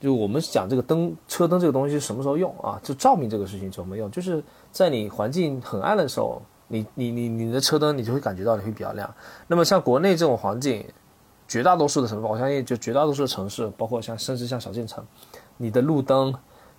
[0.00, 2.78] 就我们讲这个灯车灯这个东西什么时候用啊？
[2.82, 4.10] 就照明这个事情怎么用？
[4.10, 9.12] 就是在你环境很暗的时候，你你你你的车灯你就会感觉到你会比较亮。
[9.46, 10.84] 那么像国内这种环境。
[11.48, 15.04] 绝大多数的城市，我相信就绝大多数的城市，包括像甚至像小县城，
[15.58, 16.32] 你的路灯，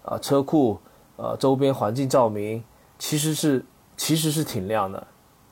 [0.04, 0.80] 啊车库，
[1.16, 2.64] 呃周边环境照明，
[2.98, 3.64] 其实是
[3.98, 5.06] 其实是挺亮的，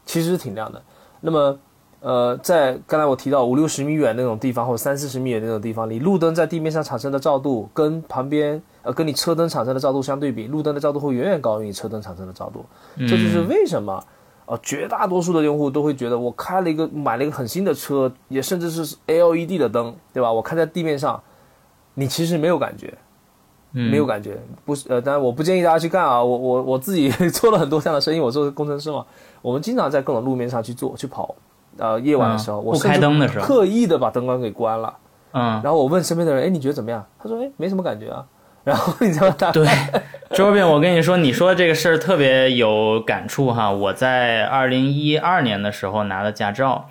[0.06, 0.82] 其实是挺亮的。
[1.20, 1.60] 那么，
[2.00, 12.66] 呃，在刚才我提到五六十米远那种地方，或者三四十米远那种地方，你路灯在地面上产生的照度，跟旁边呃跟你车灯产生的照度相对比，路灯的照度会远远高于你车灯产生的照度。
[12.98, 14.04] 这就是为什么。
[14.48, 20.30] 啊，绝大多数的用户都会觉得，我开了一个买了一个很新的车，也甚至是 LED 的灯，对吧？
[20.30, 21.22] 我开在地面上，
[21.94, 22.94] 你其实没有感觉，
[23.72, 26.24] 没有感觉，不是呃，当然我不建议大家去干啊。
[26.24, 29.06] 我我我自己 做了很多这样的生意，我做工程师嘛，
[29.42, 31.36] 我们经常在各种路面上去做去跑，
[31.78, 34.94] 呃，夜晚的时候，我开灯的时候，刻意的把灯光给关了，
[35.34, 37.06] 嗯，然后我问身边的人，哎，你觉得怎么样？
[37.18, 38.26] 他说，哎，没什么感觉啊。
[38.64, 39.68] 然后你知道对，
[40.36, 43.72] 周斌，我跟你说，你说这个事儿特别有感触哈。
[43.72, 46.88] 我在二零一二年的时候拿了驾照，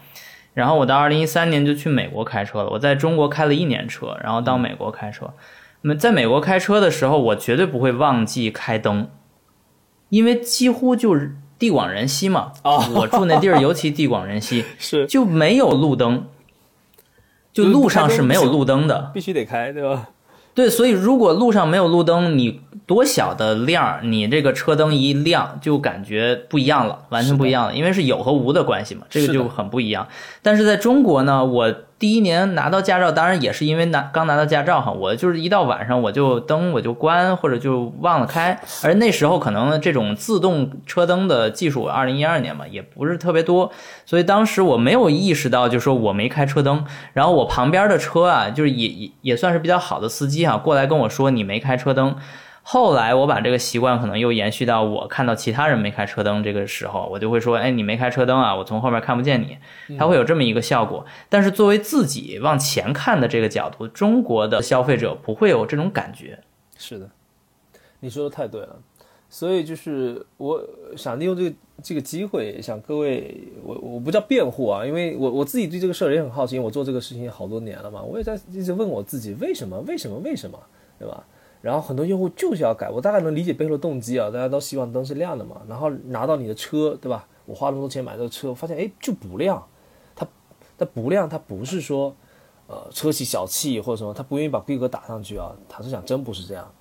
[0.53, 2.71] 然后我到二零一三年就去美国开车了。
[2.71, 5.31] 我在中国开了一年车，然后到美国开车。
[5.83, 9.09] 那么在美国开车的时候，我绝对不会忘记开灯，
[10.11, 12.53] 因为几乎就是地广人稀嘛。
[12.63, 16.27] 啊，我住那地儿尤其地广人稀， 是就没有路灯，
[17.53, 20.11] 就路上是没有路灯的，必须得开，对吧？
[20.53, 30.09] 对，所以如果路上没有路灯，你多小的亮，你这个车灯一亮，就感觉不一样了，完全不一样了，因为是有和无的关系嘛，这个就很不一样。
[30.43, 31.73] 但是在中国呢，我。
[32.01, 43.71] 第一年拿到驾照，当然也是因为拿刚拿到驾照哈，我就是一到晚上我就灯我就关或者就忘了开， 而那时候可能这种自动车灯的技术，二零一二年嘛也不是特别多，
[44.07, 52.17] 所以当时我没有意识到，就说我没开车灯，然后我旁边的车啊，就是也也也算是比较好的司机啊，过来跟我说你没开车灯。
[52.63, 59.57] 后来我把这个习惯可能又延续到我看到其他人没开车灯这个时候，我就会说：“哎，你没开车灯啊，我从后面看不见你。”
[59.99, 61.05] 它会有这么一个效果。
[61.29, 66.39] 但是作为自己往前看的这个角度，中国的消费者不会有这种感觉。
[66.77, 67.11] 是的，
[68.01, 68.77] 你说的太对了。
[69.33, 70.61] 所以就是我
[70.97, 79.79] 想利用这个这个机会，想各位，我我不叫辩护啊，因为我我自己对这个事儿也很好奇，我做这个事情好多年了嘛，我也在一直问我自己，为什么？
[79.87, 80.19] 为什么？
[80.19, 80.59] 为什么？
[80.99, 81.25] 对吧？
[81.63, 85.61] 然后很多用户就是要改，我大概能理解背后的动机啊，大家都希望灯是亮的嘛。
[85.69, 87.27] 然后拿到你的车，对吧？
[87.45, 89.63] 我花那么多钱买这个车，发现哎就不亮，
[90.15, 90.27] 它
[90.79, 92.15] 它不亮，它不是说
[92.67, 95.53] 呃车企小气或者什么，他不愿意把规格打上去啊。
[95.69, 96.73] 他是讲真不是这样，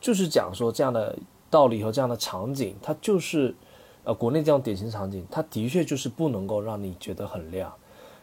[0.00, 1.16] 就是讲说这样的
[1.50, 3.54] 道理和这样的场景，它就是
[4.02, 7.72] 呃国内这样典型场景，它的确就是不能够让你觉得很亮。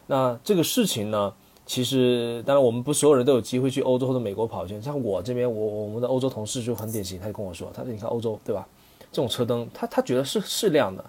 [0.08, 1.32] 那这个事情呢？
[1.64, 4.82] 其实，当然，我们不所有人都有机会去欧洲或者美国跑圈。
[4.82, 8.66] 像我这边，我我们的欧洲同事就很典型，他就跟我说，他说：“你看欧洲，对吧？
[9.12, 11.02] 这种车灯，他他觉得是是亮的。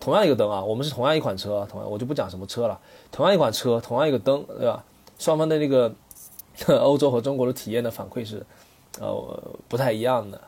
[0.00, 2.80] 同样一个灯啊，我们是同样一款车，同样我就不讲什么车了，
[3.12, 4.82] 同样一款车，同样一个灯，对吧？
[5.18, 5.94] 双方的那个
[6.80, 8.44] 欧洲和中国的体验的反馈是，
[8.98, 10.40] 呃，不太一样的。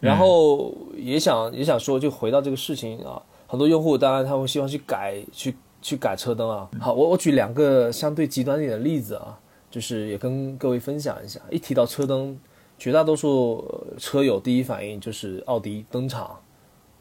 [0.00, 5.56] 然后也想也想说，就回到这个事情啊，很多用户当然他会希望去改去。
[5.80, 6.68] 去改车灯啊！
[6.80, 9.38] 好，我我举两个相对极端一点的例子啊，
[9.70, 11.40] 就是也跟各位分享一下。
[11.50, 12.38] 一提到车灯，
[12.78, 13.64] 绝大多数
[13.96, 16.38] 车友第一反应就是奥迪灯厂，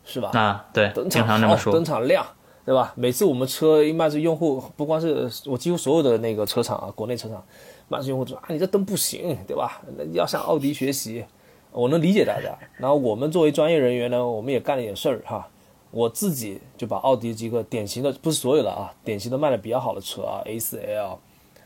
[0.03, 0.29] 是吧？
[0.33, 2.25] 啊，对，灯厂好，灯厂亮，
[2.65, 2.93] 对吧？
[2.95, 7.43] 每次我们车一卖出用户，不光是我几乎所有的那个车厂啊，国内车厂
[7.87, 9.81] 卖出用户说啊，你这灯不行，对吧？
[10.13, 11.25] 要向奥迪学习，
[11.71, 12.55] 我能理解大家。
[12.77, 15.47] 然后我们作为专业人员呢，我们也干了点事儿哈。
[15.91, 21.17] 我自己就把奥迪几个典型的，不是所有的啊，典型的卖的比较好的车啊，A4L、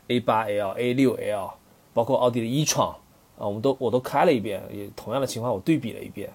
[0.08, 1.50] A8L、A6L，
[1.92, 2.90] 包括奥迪的 e 创
[3.36, 6.30] 啊，我们都我都开了一遍，也同样的情况我对比了一遍，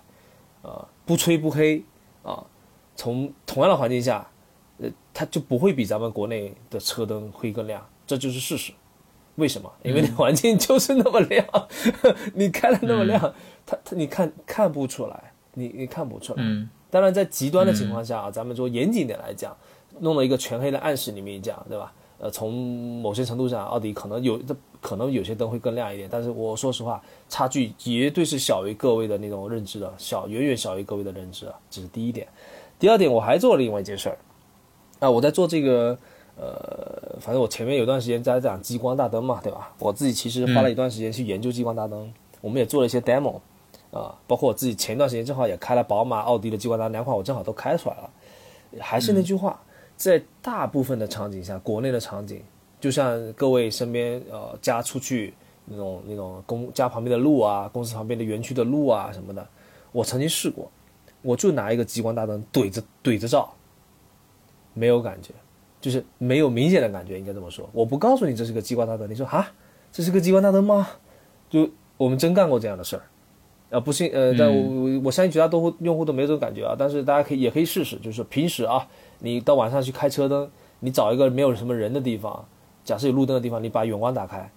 [0.62, 1.82] 啊，不吹不黑
[2.24, 2.44] 啊，
[2.96, 4.28] 从同样的环境下，
[4.80, 8.74] 呃，它就不会比咱们国内的车灯会更亮，这就是事实。
[9.36, 9.72] 为什么？
[9.84, 11.46] 因为那环境就是那么亮，
[12.34, 13.34] 你开的那么亮，
[13.66, 16.44] 它它你看看不出来，你你看不出来。
[16.44, 19.56] 嗯当然，在极端的情况下啊，咱们说严谨点来讲，
[20.00, 21.92] 弄了一个全黑的暗室里面讲，对吧？
[22.20, 22.52] 呃，从
[23.02, 24.42] 某些程度上，奥迪可能有，
[24.82, 32.28] 可能有些灯会更亮一点，但是我说实话，差距绝对是小于各位的那种认知的，小远远小于各位的认知啊，这是第一点。
[32.80, 34.18] 第二点，我还做了另外一件事儿，
[35.00, 35.96] 啊，我在做这个，
[36.38, 39.72] 呃，反正我前面有段时间在讲激光大灯嘛，对吧？
[39.78, 43.40] 我自己其实花了一段时间去研究激光大灯，我们也做了一些 demo。
[43.92, 48.10] 啊，包括我自己前一段时间正好也开了宝马、奥迪的激光灯，两款我正好都开出来了。
[48.80, 49.60] 还是那句话，
[49.96, 52.42] 在大部分的场景下，国内的场景，
[52.80, 55.34] 就像各位身边呃家出去
[55.66, 59.48] 那种那种公家旁边的路啊，公司旁边的园区的路啊什么的，
[59.94, 60.70] 我曾经试过，
[61.22, 63.54] 我就拿一个激光大灯怼着怼着照，
[64.74, 65.34] 没有感觉，
[65.80, 67.68] 就是没有明显的感觉，应该这么说。
[67.72, 69.50] 我不告诉你这是个激光大灯，你说啊，
[69.94, 70.90] 这是个激光大灯吗？
[71.50, 73.04] 就我们真干过这样的事儿。
[73.70, 76.74] 啊，不信，呃，但我我相信绝大多数用户都没有这种感觉啊。
[76.78, 78.88] 但是大家可以也可以试试，就是平时啊，
[79.20, 80.50] 你到晚上去开车灯，
[80.80, 82.46] 你找一个没有什么人的地方，
[82.86, 84.50] 假设有路灯的地方，你把远光打开，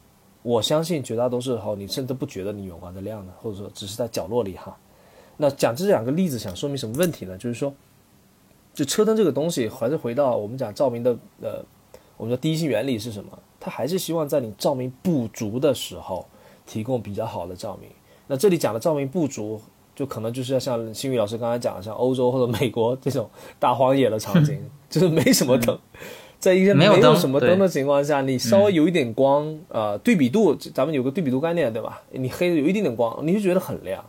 [0.43, 4.77] 我相信绝大多数时候你甚至不觉得你远光在亮的，或者说只是在角落里哈。
[5.37, 7.37] 那讲这两个例子想说明什么问题呢？
[7.37, 7.75] 就是说，
[8.73, 11.65] 就车灯这个东西，还是回到我们讲照明的呃，
[12.17, 13.37] 我们的第一性原理是什么？
[13.59, 16.27] 它还是希望在你照明不足的时候，
[16.65, 17.91] 提供比较好的照明。
[18.31, 19.61] 那这里讲的照明不足，
[19.93, 24.57] 就可能就是要像新宇老师刚才讲的，像欧洲或者美国这种大荒野的场景，
[24.89, 25.77] 就是没什么灯，
[26.39, 32.01] 在一些没有什么灯的情况下，你稍微有一点光，呃，对比度，咱们有个对比度概念，对吧？
[32.13, 34.01] 你黑的有一点点光，你就觉得很亮。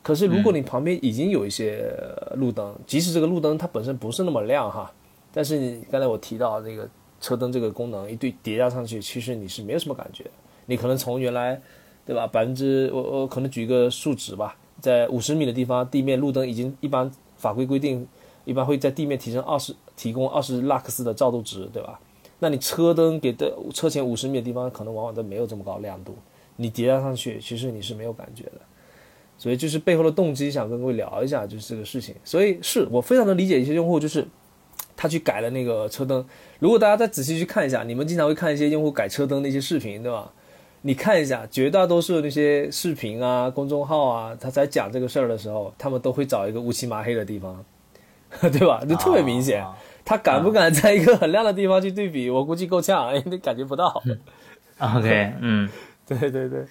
[0.00, 1.92] 可是如果你旁边已经有一些
[2.36, 4.92] 路灯，即使这个路灯它本身不是那么亮哈，
[5.34, 6.88] 但是你刚才我提到这个
[7.20, 10.24] 车灯这个功能一对叠加上去，其实你是没有什么感觉，
[10.66, 11.60] 你可能从原来。
[12.06, 12.26] 对吧？
[12.26, 18.06] 百分之我我可能举一个数值吧，在五十米的地方，地面路灯已经一般法规规定，
[18.44, 21.98] 一般会在地面提升二十，提供二十拉克斯的照度值，对吧？
[22.38, 26.14] 那你车灯给的车前五十米的地方，可能往往都没有这么高亮度，
[26.56, 28.60] 你叠加上去，其实你是没有感觉的。
[29.38, 32.14] 所以就是背后的动机，想跟各位聊一下，就是这个事情。
[32.24, 34.26] 所以是我非常能理解一些用户，就是
[34.96, 36.24] 他去改了那个车灯。
[36.58, 40.32] 如果大家再仔细去看一下，你们经常会看一些用户改车灯的一些视频，对吧？
[40.86, 47.64] 你看一下，绝大多数那些视频啊、公众号啊，他在讲这个事儿的时候，他们都会找一个乌漆麻黑的地方，
[48.40, 48.80] 对吧？
[48.88, 49.64] 就特别明显。
[50.04, 52.30] 他敢不敢在一个很亮的地方去对比？
[52.30, 54.00] 我估计够呛， 你感觉不到。
[54.78, 55.68] OK，嗯，
[56.06, 56.64] 对对对，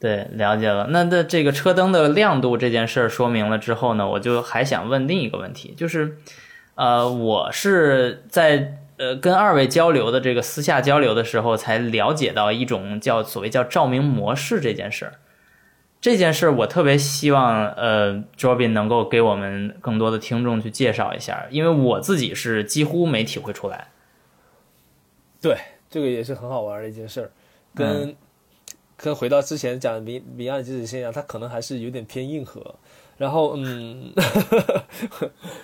[0.00, 0.88] 对，了解了。
[0.90, 6.16] 那那这个车灯的亮度这件事儿说明了之后呢，我就还想问另一个问题，就是，
[6.74, 8.78] 呃，我是在。
[8.96, 15.14] 呃，跟二位交流的这个私下交流的时候，才了解到一种叫所谓叫照明模式这件事儿。
[16.00, 23.88] 这件事儿我特别希望呃，Robin 能够给我们更多的听众去介绍一下，因为我自己是几乎没体会出来。
[25.40, 25.56] 对，
[25.88, 27.30] 这个也是很好玩的一件事儿，
[27.74, 28.14] 跟
[28.96, 32.74] 跟回到之前讲明明暗机子现象，它可能还是有点偏硬核。
[33.16, 34.12] 然后，嗯，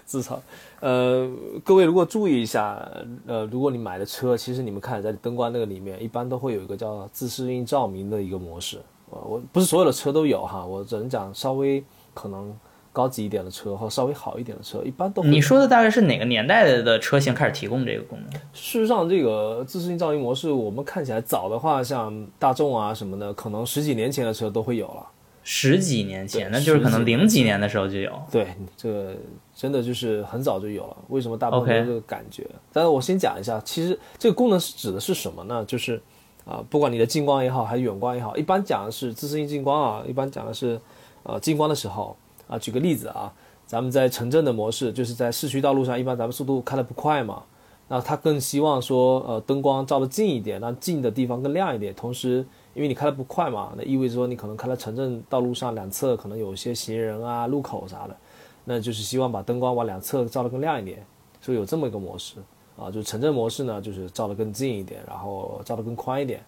[0.04, 0.38] 自嘲。
[0.80, 1.28] 呃，
[1.64, 2.80] 各位如果注意一下，
[3.26, 8.78] 呃，如果你买的车，其实你们看在灯光那个里面，一般都会有一个叫自适应照明的一个模式。
[9.10, 11.82] 呃，我不是所有的车都有哈，我只能讲稍微
[12.14, 12.56] 可能
[12.92, 15.22] 高级一点的车或稍微好一点的车，一般都。
[15.24, 18.32] 你说的大概是哪个年代的车型开始提供这个功能？
[18.52, 25.06] 事实上，这个自适应照明模式，我们看起来早的话，像大众啊什么的，可能十几年前的车都会有了。
[25.42, 28.12] 十几年前，那就是可能零几年的时候就有。
[28.30, 29.16] 对，这个
[29.54, 30.96] 真的就是很早就有了。
[31.08, 32.46] 为什么大部分这个感觉？
[32.72, 35.64] 但是我先讲一下，其实这个功能是指的是什么呢？
[35.64, 36.00] 就是
[36.44, 40.04] 啊，不管你的近光也好，还是远光也好，一般讲的是自适应近光啊。
[40.06, 40.78] 一般讲的是，
[41.22, 42.14] 呃，近光的时候
[42.46, 43.32] 啊，举个例子啊，
[43.66, 47.44] 咱们在城镇的模式，就是在市区道路上，一般咱们速度开的不快嘛，
[47.88, 52.46] 那它更希望说，呃，灯光照的近一点，让近的地方更亮一点，同时。
[52.72, 58.16] 因为你开的不快嘛，那意味着说你可能开在城镇道路上两侧可能有一些行人啊、路口啥的，
[58.64, 61.04] 那就是希望把灯光往两侧照得更亮一点，
[61.40, 62.36] 所以有这么一个模式
[62.76, 62.86] 啊。
[62.90, 66.40] 就是城镇模式呢，就是照得更近一点，然后照得更宽一点。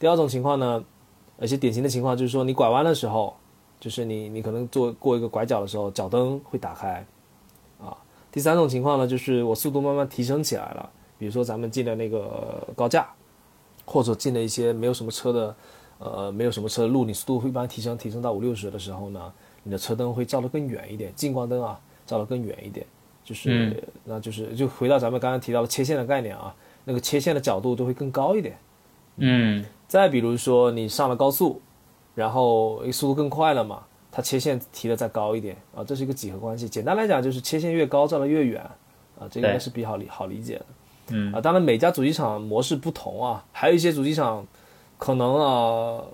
[0.00, 0.84] 第二种情况呢，
[1.38, 3.36] 而且典型的情况就是说你拐弯的时候，
[3.78, 7.06] 就是你你可能做过一个拐角的时候，脚灯会打开
[7.80, 7.96] 啊。
[8.32, 13.08] 第三种情况呢，就是我速度慢慢提升起来了，比如说咱们进的那个高架。
[13.88, 15.56] 或者进了一些没有什么车的，
[15.98, 19.32] 呃，没有什么车的路，你速度会一般提升，提升到五六十的时候呢，
[19.62, 22.84] 你的车灯会照得更远一点，近光灯啊，照得更远一点，
[23.24, 28.58] 就是，嗯那就是就回到咱们刚刚提到的切线的概念啊，那个切线的角度都会更高一点。
[29.16, 31.62] 嗯再比如说你上了高速，
[32.14, 36.68] 然后速度更快了嘛，它切线提的再高一点啊，这是一个几何关系。
[36.68, 38.60] 简单来讲就是切线越高照得越远
[39.18, 40.66] 啊，这个应该是比较好理好理解的。
[41.10, 41.32] 嗯。
[41.32, 44.46] 啊，当然每家主机厂模式不同啊，还有一些主机厂
[44.96, 46.04] 可能啊，呃，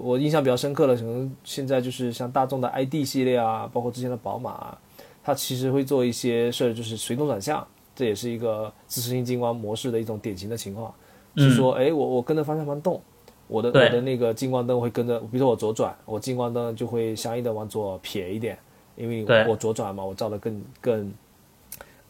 [0.00, 4.78] 我印象比较深刻的，可能现在就是像大众的 ID 系列啊，包括之前的宝马啊，
[5.22, 10.92] 它其实会做一些事儿，就是随动转向，这也是一个自适应激光模式的一种典型的情况，
[11.36, 13.00] 是说，哎，我我跟着方向盘动。
[13.48, 18.56] 我的我的那个近光灯会跟着，比如说我左转，我近光灯就会相应的往左撇一点，
[18.96, 21.12] 因为我左转嘛，我照的更更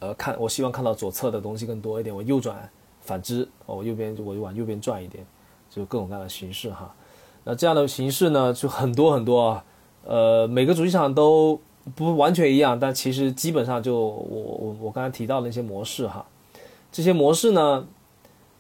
[0.03, 2.69] 呃，看我希望看到左侧的东西更多一点，我右转
[3.01, 5.25] 反之，我右边我就往右边转一点，
[5.71, 6.93] 就各种各样的形式哈。
[7.45, 9.65] 那这样的形式呢，就很多很多啊，
[10.05, 11.61] 呃，每个主机厂都
[11.95, 16.27] 不完全一样，但其实基本上就我我我刚才提到的那些模式哈，
[16.91, 17.87] 这些模式呢，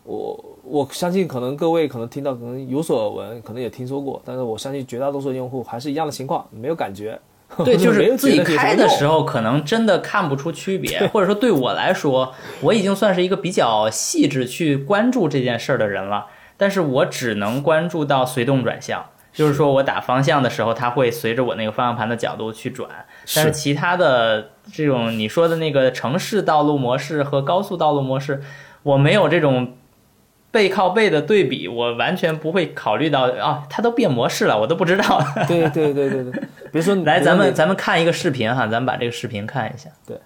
[0.04, 7.20] 我我相信可能各位可能听到可能有所耳闻，可能也听说过，但是我相信绝大多数用户还是一样的情况，没有感觉。
[7.64, 16.26] 对，就是自己开的时候，可能真的看不出区别，或者说对我来说，我已经算是一个比较细致去关注这件事儿的人了。
[16.56, 22.88] 但是我只能关注到随动转向，就是说我打方向的时候，它会随着我那个方向盘的角度去转。
[23.34, 28.40] 但是其他的这种你说的那个城市道路模式和高速道路模式，
[28.84, 29.74] 我没有这种
[30.52, 35.20] 背靠背的对比，我完全不会考虑到啊，它都变模式了，我都不知道。
[35.48, 36.32] 对对对对对，
[36.70, 39.90] 比如说 来，咱们咱们看一个视频哈，咱们把这个视频看一下。
[40.06, 40.16] 对。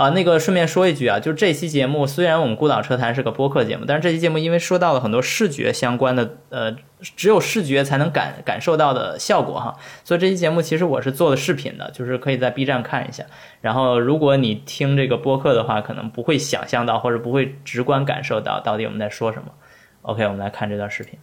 [0.00, 13.24] 啊，那个顺便说一句啊，就这期节目虽然我们孤岛车谈是个播客节目，但是这期节目因为说到了很多视觉相关的，呃，只有视觉才能感感受到的效果哈，所以这期节目其实我是做了视频的，就是可以在 B 站看一下。
[13.60, 19.52] 然后如果你听这个播客的话，可能不会想象到或者不会直观感受到到底我们在说什么。
[20.00, 21.18] OK，我们来看这段视频。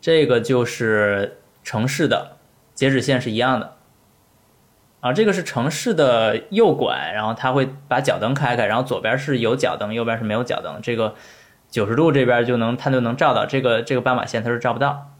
[0.00, 2.38] 这个就是城市的
[2.74, 3.75] 截止线是一样的。
[5.06, 10.80] 啊，这个是城市的右拐，然后它会把脚灯开开，然后左边是有脚灯，右边是没有脚灯。
[10.82, 11.14] 这个
[11.70, 15.12] 九十度这边就能它就能照到，这个这个斑马线它是照不到。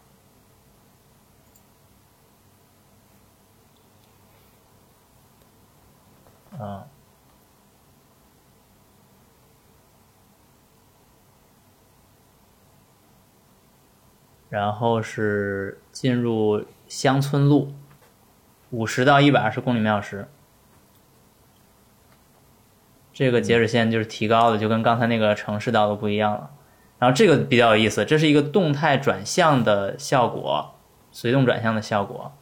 [6.58, 6.86] 啊，
[14.48, 17.72] 然后是进入乡村路，
[18.76, 20.28] 五十到一百二十公里每小时。
[23.10, 26.50] 这个截止线就是提高的，就跟刚才那个城市道路不一样了。
[26.98, 30.74] 然后这个比较有意思，这是一个动态转向的效果，
[31.10, 32.34] 随动转向的效果，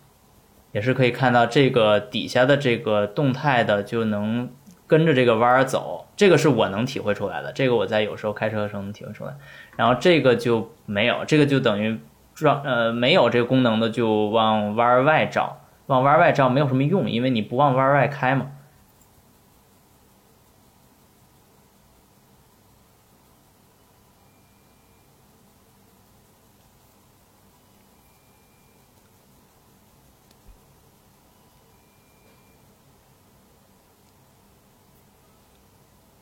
[0.72, 4.50] 也是可以看到这个底下的这个动态的就能
[4.88, 9.36] 跟着这个弯儿走，这个是我能体会出来的，这个我在有时候开车的时候能体会出来。
[9.76, 12.00] 然后这个就没有，这个就等于
[12.34, 18.52] 转呃没有这个功能的就往弯儿外照，往弯外照没有什么用，因为你不往弯外开嘛。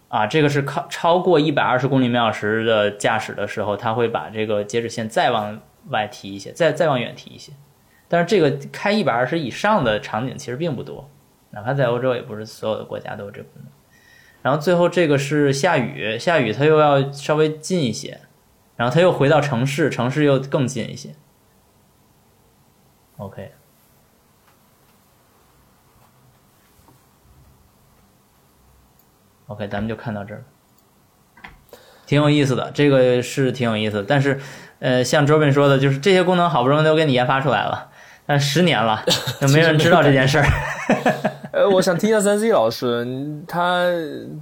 [0.09, 5.59] 啊，这个是靠超过一百二十公里每小时的驾驶的时候，它会把这个截止线再往
[5.89, 7.53] 外提一些，再再往远提一些。
[8.13, 11.09] 但是这个开一百二十以上的场景其实并不多，
[11.53, 13.73] 哪怕在欧洲，也不是所有的国家都有这个功能。
[14.43, 18.21] 然后最后这个是下雨，下雨它又要稍微近一些，
[18.77, 21.15] 然后它又回到城市，城市又更近一些。
[23.17, 23.53] OK。
[29.47, 30.45] OK，咱们就看到这儿，
[32.05, 34.05] 挺有意思的，这个是挺有意思。
[34.07, 34.39] 但是，
[34.81, 37.92] 呃，像周斌说的，就是这些功能好不容易都给你研发出来了，
[38.27, 39.05] 但十年了，
[39.41, 40.47] 就没人知道这件事儿。
[41.53, 43.07] 呃，我想听一下三 C 老师，
[43.47, 43.87] 他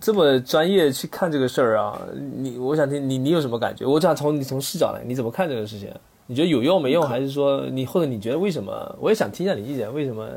[0.00, 1.98] 这么专业去看这个事儿啊，
[2.36, 3.84] 你我想听你你有什么感觉？
[3.84, 5.90] 我想从你从视角来，你怎么看这个事情？
[6.26, 7.02] 你觉得有用没用？
[7.04, 8.96] 还是说你或者你觉得为什么？
[9.00, 10.28] 我也想听一下你意见，为什么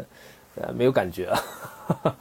[0.56, 2.16] 呃没有感觉啊？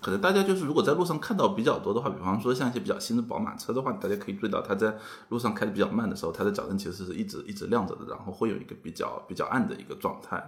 [0.00, 4.96] 可能大家就是如果在路上看到比较多的话，比方说像一些比较新的宝马车的话，大家可以注意到它在
[5.28, 10.42] 路上开的比较慢的时候，它的脚灯其实是一直一直亮着的，然后会有一个比较比较暗的一个状态。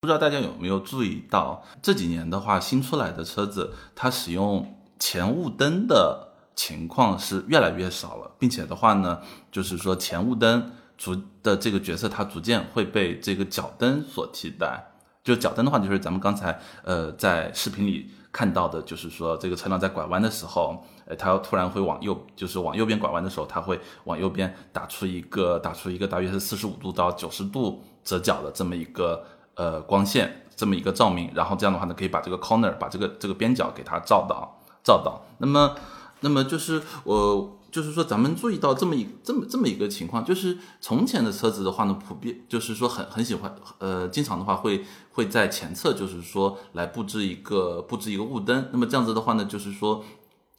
[0.00, 14.92] 不知道大家有没有注意到这几年的话，新出来的车子它使用前雾灯的情况是越来越少了，并且的话呢，就是说前雾灯逐的这个角色，它逐渐会被这个脚灯所替代。
[15.24, 29.24] 就脚灯的话，就是咱们刚才呃在视频里看到的，就是说这个车辆在拐弯的时候，呃，它突然会往右，就是往右边拐弯的时候，它会往右边打出一个打出一个大约是四十五度到九十度折角的这么一个
[29.54, 35.24] 呃光线，这么一个照明，然后这样的话呢，可以把这个 corner 把这个这个边角给它照到照到。
[35.38, 35.74] 那么
[36.20, 48.70] 那么就是我就是说，咱们注意到这么一这么这么一个情况，就是从前的车子的话呢，普遍就是说很很喜欢，呃，经常的话会会在前侧，就是说来布置一个布置一个雾灯。
[48.72, 50.02] 那么这样子的话呢，就是说，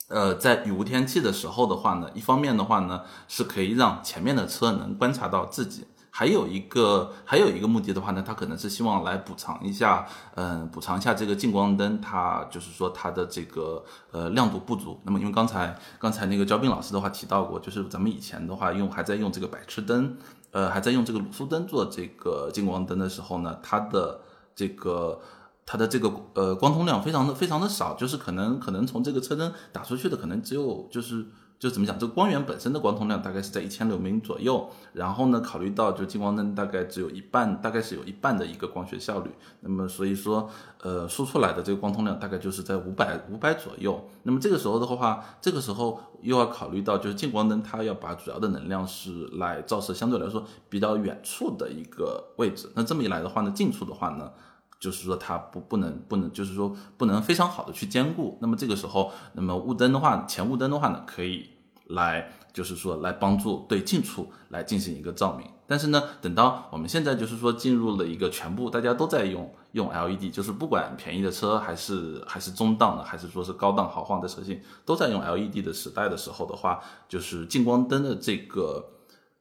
[0.10, 5.86] 呃，在雨雾天气的时候的话呢，一方面的话呢，是可以让前面的车能观察到自己。
[6.18, 10.04] 还有一个还有一个目的的话呢，他可能是希望来补偿一下，
[10.34, 15.00] 嗯，补偿一下这个近光灯，它就是说它的这个呃亮度不足。
[15.04, 20.18] 那么因为刚才刚才那个焦斌老师的话提到过，就是咱们以前的话用还在用这个百炽灯，
[20.50, 24.22] 呃，还在用这个卤素灯做这个近光灯的时候呢，它的
[24.56, 25.22] 这个
[25.68, 31.28] 它的这个呃光通量非常的非常的少，就是可能可能从这个车灯打出去的可能只有就是。
[31.60, 39.32] 就怎么讲，这个光源本身的光通量大概是在一千流明左右，然后呢，考虑到就近光灯大概只有一半，大概是有一半的一个光学效率，
[39.62, 40.48] 那么所以说，
[40.82, 44.08] 呃，输出来的这个光通量大概就是在五百五百左右。
[44.24, 54.32] 那么这个时候的话，这个时候又要考虑到就是近光灯它要把主要的能量是来照射相对来说比较远处的一个位置，那这么一来的话呢，近处的话呢。
[54.80, 58.38] 就是说它不不能不能，就是说不能非常好的去兼顾。
[58.42, 61.50] 那么这个时候，那么雾灯的话，前雾灯的话呢，可以
[61.88, 65.48] 来就是说来帮助对近处来进行一个照明。
[65.66, 78.92] 但是呢，等到我们现在就是说进入了一个全部大家都在用用 LED，就是不管便宜的车还是还是中档的，还是说是高档豪华的车型都在用 LED 的时代的时候的话，就是近光灯的这个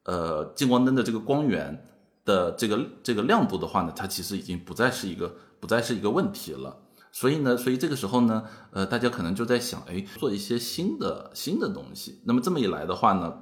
[0.05, 1.87] 呃近光灯的这个光源。
[2.27, 6.77] 的这个这个亮度的话呢，它其实已经不再是一个不再是一个问题了。
[7.11, 12.21] 所以呢，所以这个时候呢，呃，大家可能就在想，哎，做一些新的新的东西。
[12.25, 13.33] 那么这么一来的话呢，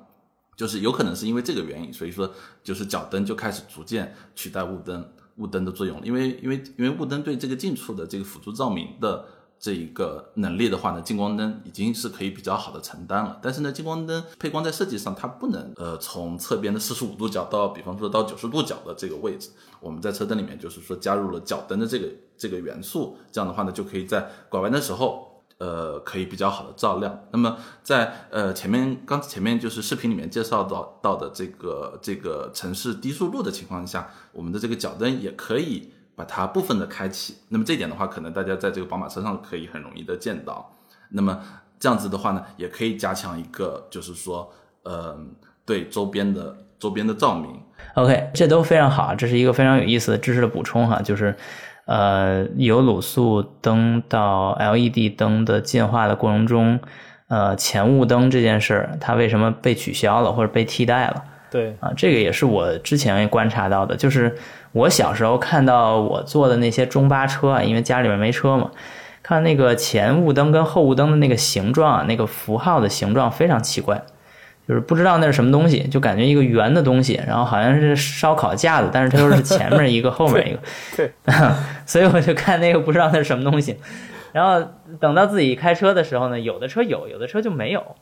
[0.57, 2.33] 就是有可能是因为这个原因，所以说
[2.63, 6.01] 就是脚灯就开始逐渐取代雾灯雾灯的作用。
[6.05, 9.25] 因为因为因为雾灯对这个近处的这个辅助照明的。
[9.65, 13.39] 这一个能力的话呢，近光灯已经是可以比较好的承担了。
[13.41, 19.49] 但是呢，近光灯配光在设计上，它不能呃从侧边的四十五度角到，比方说到九十度角的这个位置。
[19.81, 27.25] 我们在车灯里面就是说加入了脚灯的这个这个元素，这样的话呢，就可以在拐弯的时候，呃，可以比较好的照亮。
[27.33, 35.94] 那么在呃前面刚前面就是视频里面介绍到到的这个这个城市低速路的情况下，我们的这个脚灯也可以。
[36.17, 40.73] 把它部分的开启，那么这点的话，可能大家在这个宝马车上可以很容易的见到。
[41.11, 41.41] 那么
[41.79, 44.51] 这样子的话呢，也可以加强一个，就是说，
[44.85, 45.19] 呃，
[45.67, 47.61] 对周边的周边的照明。
[47.95, 51.37] OK，这都非常好，这是一个非常有意思的知识的补充哈，就是，
[51.87, 56.81] 呃，由卤素灯到 LED 灯的进化的过程中，
[57.29, 61.25] 呃，前雾灯这件事儿，它为什么被取消了或者被替代了？
[61.55, 61.73] 对。
[61.79, 64.37] 啊，这个也是我之前观察到的，就是
[64.73, 68.73] 我小时候看到我坐的那些中巴车啊，因为家里面没车嘛，
[69.23, 74.03] 看那个前雾灯跟后雾灯的那个形状啊，那个符号的形状非常奇怪，
[74.67, 80.59] 就是不知道那是什么东西，就感觉一个圆的东西，然后好像是烧烤架子，但是它又是前面一个，后面一个，
[80.97, 81.13] 对，
[81.87, 83.77] 所以我就看那个不知道那是什么东西，
[84.33, 87.95] 然后等到自己开车的时候呢，有的车有，有的车就没有，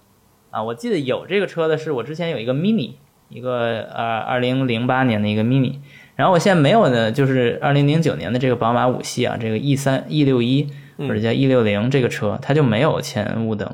[0.50, 2.94] 啊，我记得有这个车的是我之前有一个 mini。
[3.32, 5.76] 一个呃二零零八年的一个 mini，
[6.16, 10.68] 然后我现在没有的，就是二零零九年的这个宝马五系啊，这个 E 三 E 六一
[10.98, 13.68] 或者叫 E 六零这个车，它就没有前雾灯，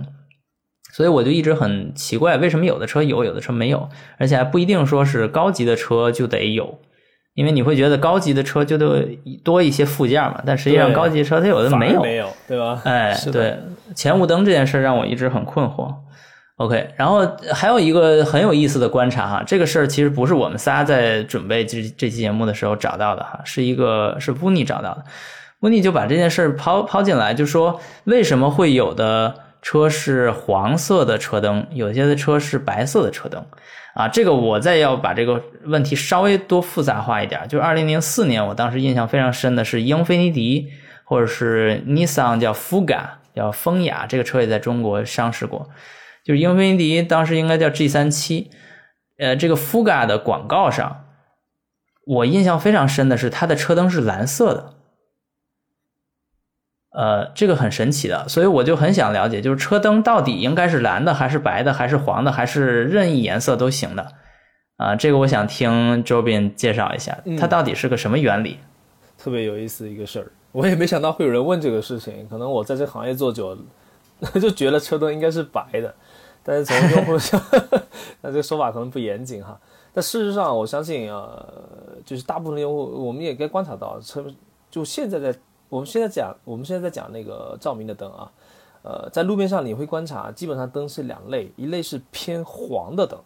[0.92, 6.78] 所以我就一直很奇怪，为什么有的车有，有的车没有，而且还不一定说是高级的车就得有，
[7.34, 9.04] 因为你会觉得高级的车就得
[9.42, 12.80] 多一些附件嘛，但实际上高级车它有的没有，没有，对吧？
[12.84, 13.58] 哎，对，
[13.94, 15.92] 前雾灯这件事让我一直很困惑。
[16.58, 25.04] OK，然后还有一个很有意思的观察哈，这个事儿其实不是我们仨在准备这这期节目的时候找到的哈，是一个是乌尼找到的，
[25.60, 29.32] 乌尼就把这件事抛抛进来，就说为什么会有的
[29.62, 33.40] 车是黄色的车灯，有些的车是白色的车灯
[33.94, 34.08] 啊？
[34.08, 40.66] 这个我再要把这个问题稍微多复杂化一点，就二零零四年，我当时印象非常深的是英菲尼迪
[41.04, 43.02] 或者是 Nissan 叫 Fuga
[43.32, 45.68] 叫风雅这个车也在中国上市过。
[46.28, 48.50] 就是英菲尼迪当时应该叫 G 三七，
[49.16, 51.06] 呃，这个 Fuga 的广告上，
[52.04, 54.74] 我印象非常深的是它的车灯是蓝色的，
[56.90, 64.12] 呃，这个很神奇的，所以我就很想了解，就是车灯到底应该是蓝的，还是白的，还是黄的，还是任意颜色都行的？
[64.76, 68.58] 啊，这个我想听周斌介绍一下，它到底是个什么原理？
[69.16, 72.28] 特别有意思一个事儿，我也没想到会有人问这个事情。
[72.28, 73.58] 可能我在这行业做久了，
[74.38, 75.94] 就觉得车灯应该是白的，
[76.42, 77.40] 但是从用户上，
[78.22, 79.58] 那这个说法可能不严谨哈。
[79.92, 81.44] 但事实上，我相信呃，
[82.04, 84.24] 就是大部分用户，我们也该观察到，车
[84.70, 85.38] 就现在在。
[85.70, 88.32] 我们现在讲，我们现在在讲那个照明的灯啊，
[88.80, 93.20] 呃，在路面上你会观察，基本上灯是两类，一类是偏黄的灯，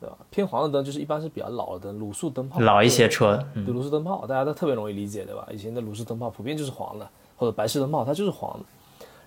[0.00, 0.16] 对吧？
[0.30, 5.44] 偏黄的灯就是一般是比较老的卤素灯泡，老一些车，对，卤素灯泡大家都特别容易理解，对吧？
[5.50, 8.64] 以前的卤素灯泡普遍就是黄的，或者白炽灯泡它就是黄的。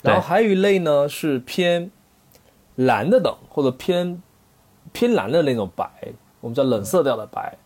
[0.01, 1.91] 然后还有一类呢是偏
[2.79, 4.21] 蓝的灯，或者偏
[4.91, 5.89] 偏蓝的那种白，
[6.39, 7.57] 我们叫冷色调的白。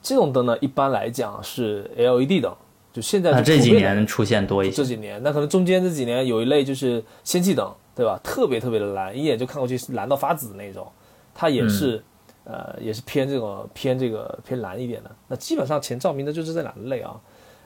[0.00, 2.54] 这种灯呢，一般来讲是 LED 灯。
[2.92, 8.20] 就现在这几年出现多一些，这几年那可能中间这几年有一类就是氙气灯，对吧？
[8.22, 10.86] 特别特别的蓝，一眼就看过去是蓝到发紫那种，
[11.34, 12.02] 它也是，
[12.44, 15.10] 呃，也是偏这种偏这个偏蓝一点的。
[15.28, 17.18] 那基本上前照明的就是这两类啊。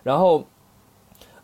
[0.04, 0.44] 然后，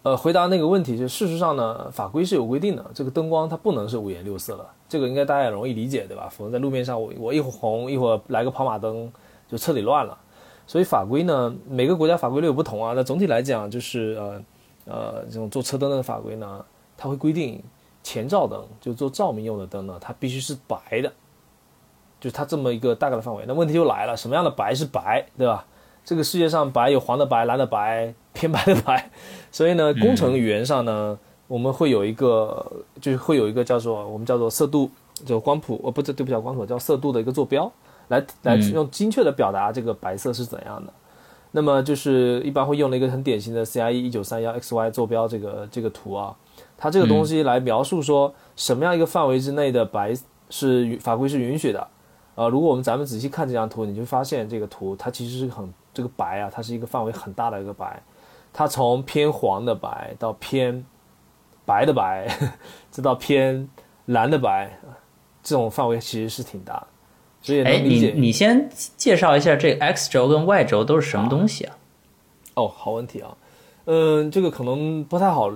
[0.04, 6.28] 呃，回答那个问题，就事实上呢，法规是有规定的，这个灯光它不能是五颜六色的，这个应该大家也容易理解，对吧？
[6.30, 9.10] 否则在路面上我我一会儿红一会儿来个跑马灯，
[9.48, 10.18] 就彻底乱了。
[10.66, 12.92] 所以法规呢，每个国家法规略有不同啊。
[12.94, 14.42] 那总体来讲，就是呃
[14.84, 16.62] 呃，这种做车灯的法规呢，
[16.98, 17.62] 它会规定
[18.02, 21.10] 前照灯，就做照明用的灯呢，它必须是白的，
[22.20, 23.44] 就是它这么一个大概的范围。
[23.48, 25.64] 那问题就来了，什么样的白是白，对吧？
[26.04, 29.10] 这个世界上白有黄的白、蓝的白、偏白的白。
[29.50, 31.18] 所以呢，工程语言上呢，
[31.52, 32.64] 我们会有一个，
[32.98, 34.90] 就是会有一个叫做我们叫做色度，
[35.26, 37.70] 就光谱，呃，不对，对不起，光谱叫色度的一个坐标。
[38.08, 40.90] 来来用精确的表达这个白色是怎样的，
[41.50, 46.34] 那么就是一般会用了一个很典型的 CIE 一九三幺 XY 坐标这个这个图啊，
[46.78, 50.14] 它这个东西来描述说什么样一个范围之内的白
[50.48, 51.86] 是法规是允许的，
[52.34, 58.02] 呃，如果我们咱们仔细看这张图，你就发现这个图它其实是很这个白啊，它是一个范围很大的一个白，
[58.54, 60.84] 它从偏黄的白到偏
[61.64, 62.26] 白的白，
[62.90, 63.68] 再到偏
[64.06, 64.78] 蓝的白，
[65.42, 67.62] 这种范围其实是挺大的。
[67.64, 71.76] 哎，你你先介绍一下这 x 轴跟 y 轴都是什么东西啊？
[72.54, 73.36] 哦，好问题啊，
[73.86, 75.50] 嗯，这个可能不太好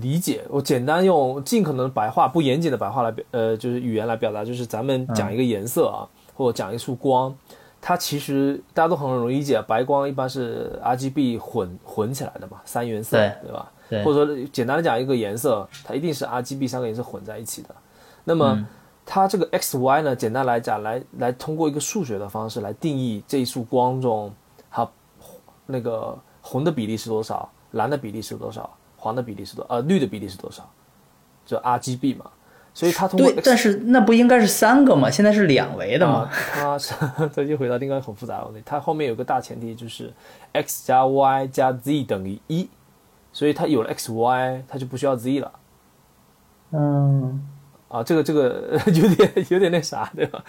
[0.00, 7.36] 理解，我简单用尽可能白话、不严谨的白话来表，呃，就是语言来表达，就是咱们讲一个颜色啊，或者讲一束光，
[7.82, 13.70] 它其实大家都很容易理解，白光一般是 RGB 混混起来的嘛，三原色，对吧？
[13.88, 17.74] 对，或者说简单的讲一个颜色，它一定是 RGB 三个颜色混在一起的，
[18.24, 18.66] 那么。
[19.10, 24.30] 它这个 x y 呢，简单来讲，来来通过一个数学的方式来定义这一束光中，
[24.70, 24.86] 它
[25.64, 28.68] 那个红的比例是多少，蓝的比例是多少，
[28.98, 30.68] 黄的比例是多，呃，绿的比例是多少，
[31.46, 32.26] 就 R G B 嘛。
[32.74, 35.10] 所以它通过，但是那不应该是三个吗？
[35.10, 36.28] 现在是两维的吗？
[36.52, 36.92] 它是，
[37.34, 38.60] 这就回答应该很复杂的问题。
[38.66, 40.12] 它后面有个大前提就是
[40.52, 42.68] x 加 y 加 z 等于一，
[43.38, 45.52] 所以它有了 x y，它就不需要 z 了。
[46.72, 47.46] 嗯。
[47.86, 50.42] 啊，这个这个 有点有点那啥，对吧？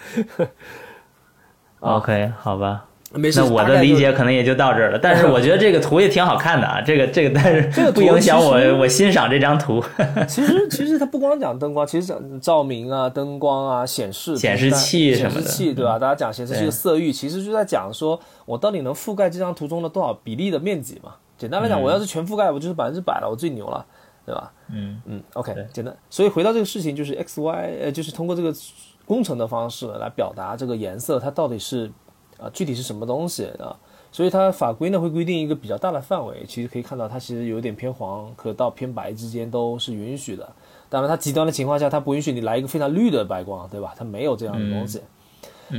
[1.78, 3.40] OK，好吧，没事。
[3.40, 4.98] 那我的理解可能也就到这儿了。
[4.98, 9.80] 但是我觉得这个图也挺好看的啊，这个这个，但是这个不影响我我欣赏这张图。
[10.26, 15.96] 其实其实它不光讲灯光，其实讲照明啊、灯光啊、显示显示器什么的，显示器对吧？
[15.96, 21.14] 大家讲显示器的色域，其实就在讲说我到底能覆盖这张图中的多少比例的面积嘛？
[21.40, 23.84] 简单来讲，我要是全覆盖，我就是百分之百了，我最牛了。
[24.26, 24.52] 对吧？
[24.68, 25.96] 嗯嗯，OK，简单。
[26.08, 28.54] 所以回到这个事情，就是 X Y，呃，就是通过这个
[29.04, 31.90] 工程的方式来表达这个颜色，它到底是
[32.38, 33.74] 啊具体是什么东西啊？
[34.12, 40.48] 所以它法规呢会规定一个比较大的范围，其实可以看到它其实有点偏黄，可到偏白之间都是允许的。
[40.88, 43.94] 当然，它极端的情况下，它不允许你来一个非常绿的白光，对吧？
[43.96, 45.00] 它没有这样的东西。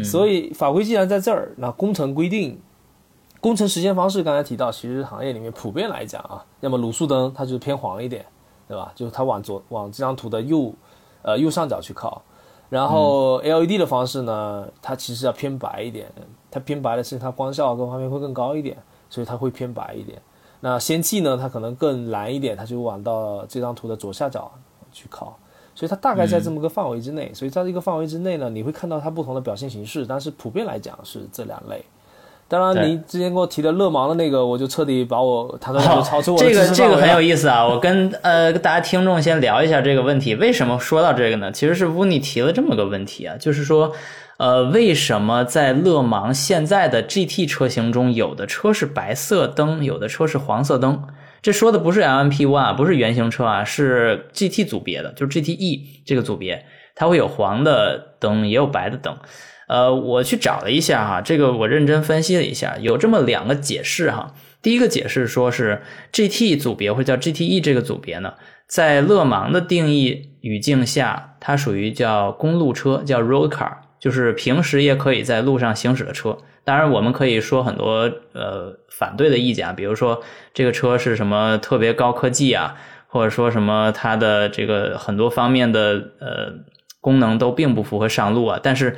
[0.03, 2.59] 所以法规既然在这儿，那工程规定。
[3.41, 8.23] 工程实现方式刚才提到，其实行业里面普遍来讲啊，要么卤素灯它就是偏黄一点，
[8.67, 8.91] 对吧？
[8.95, 10.71] 就是它往左往这张图的右，
[11.23, 12.21] 呃右上角去靠。
[12.69, 16.09] 然后 LED 的方式呢，它其实要偏白一点，
[16.51, 18.77] 它偏白的是它光效各方面会更高一点，
[19.09, 20.21] 所以它会偏白一点。
[20.59, 24.51] 那氙气呢，它可能更蓝一点，它就往到这张图的左下角
[24.91, 25.35] 去靠。
[25.73, 31.83] 所以它大概在这么个范围之内，所以在这个范围之内呢，你会看到它不同的表现形式，但是普遍来讲是这两类。
[32.51, 37.65] 当然，您之前给我提的勒芒的那个，我就彻底把我谈到就超出我这个这个很有意思啊！
[37.65, 40.35] 我跟呃大家听众先聊一下这个问题。
[40.35, 41.49] 为什么说到这个呢？
[41.53, 43.93] 其实是乌尼提了这么个问题啊，就是说，
[44.35, 51.01] 呃，为什么在勒芒现在的 GT 车型中，有的车是白色灯，有的车是黄色灯？
[51.41, 59.15] 这说的不是 LMP One，不是原型车啊，是 GT 组别的，就是 GTE 这个组别，它会有黄的灯，也有白的灯。
[59.71, 64.33] 呃，我去找了一下哈，这个我认真分析了一下，有这么两个解释哈。
[64.61, 68.33] 第一个解释说是 GT 组别或者叫 GTE 这个组别呢，
[68.67, 76.37] 在勒芒的定义语境下，它属于叫公路车，叫 road car，就是平时也可以在路上行驶的车。
[76.65, 80.21] 当然，我们可以说很多呃反对的意见啊，比如说
[80.53, 82.75] 这个车是什么特别高科技啊，
[83.07, 86.53] 或者说什么它的这个很多方面的呃
[86.99, 88.59] 功能都并不符合上路啊。
[88.61, 88.97] 但是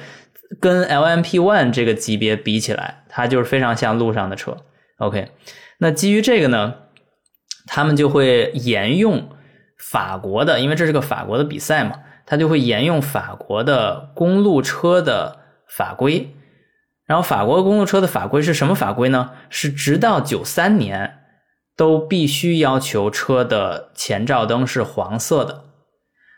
[0.60, 4.58] 跟 LMP One 这个级别比起来，它就是非常像路上的车。
[4.98, 5.32] OK，
[5.80, 6.76] 那基于这个呢，
[7.68, 9.30] 他们就会沿用
[9.78, 16.36] 法国的，因为这是个法国的比赛嘛，他就会沿用法国的公路车的法规。
[17.06, 19.32] 然后法国公路车的法规是什么法规呢？
[19.50, 21.20] 是直到九三年
[21.76, 25.63] 都必须要求车的前照灯是黄色的。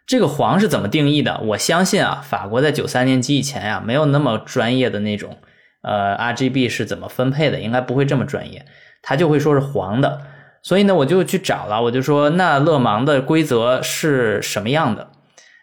[0.07, 1.41] 这个黄是怎么定义的？
[1.43, 5.37] 我相信啊，法国在九三年及以前呀，没有那么专业的那种。
[5.81, 7.59] 呃，RGB 是怎么分配的？
[7.59, 8.65] 应该不会这么专业，
[9.03, 10.21] 他就会说是黄的。
[10.63, 15.09] 所以呢，我就去找了，我就说那勒芒的规则是什么样的？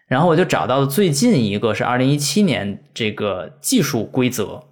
[0.07, 4.63] 然后我就找到了最近一个是二零一七年这个技术规则。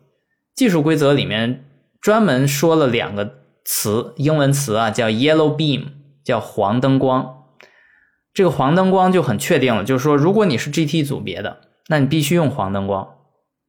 [0.54, 1.64] 技术规则里面
[2.00, 5.86] 专门说了两个词，英文词啊，叫 yellow beam，
[6.24, 7.39] 叫黄灯光。
[8.33, 11.59] 这个黄灯光就很确定了，就是说如果你是 GT 组别的，
[11.89, 13.09] 那你必须用黄灯光。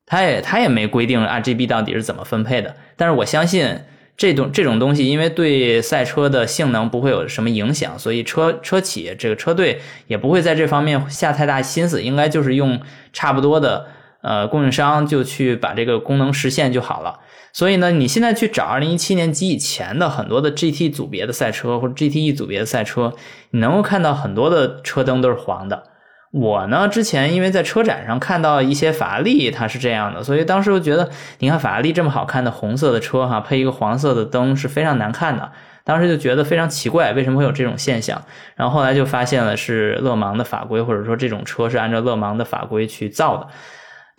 [0.05, 3.79] 他也他也没规定 RGB 到底是怎么分配的，但是我相信
[4.17, 12.81] 这种这种东西，因为对赛车的性能不会有什么影响，所以车车企这个车队也不会在这方面下太大心思，应该就是用
[13.13, 13.87] 差不多的
[14.21, 17.20] 呃供应商就去把这个功能实现就好了。
[17.53, 23.13] 所以呢，你现在去找2017年及以前的很多的 GT 组别的赛车或者 GTE 组别的赛车，
[23.51, 25.83] 你能够看到很多的车灯都是黄的。
[26.31, 35.51] 我呢，之前因为在车展上看到一些法拉利，它是这样的，所以当时我觉得，你看法拉利这么好看的红色的车，哈，配一个黄色的灯是非常难看的。
[35.83, 38.23] 当时就觉得非常奇怪，为什么会有这种现象？
[38.55, 43.47] 然后后来就发现了是勒芒的法规，或者说这种车是按照勒芒的法规去造的。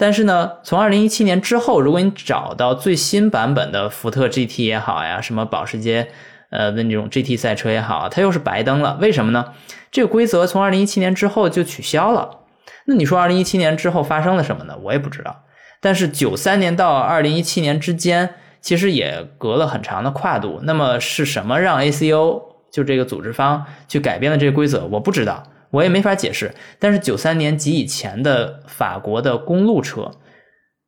[0.03, 6.09] 但是呢，从二零一七年之后，如果你找到最新版本的福特 GT 也好呀，什么保时捷。
[6.51, 9.53] 呃的，那种 GT 赛车也好，它又是白灯了，为什么呢？
[9.93, 12.41] 这个规则从二零一七年之后就取消了。
[12.87, 14.77] 那你说二零一七年之后发生了什么呢？
[14.83, 15.45] 我也不知道。
[15.81, 20.59] 但是九三年到二零一七年之间，其实也隔了很长的跨度。
[20.65, 22.43] 那么是什么让 ACO
[22.73, 24.85] 就这个组织方去改变了这个规则？
[24.87, 26.55] 我不知道，我也没法解释。
[26.79, 30.13] 但是九三年及以前的法国的公路车。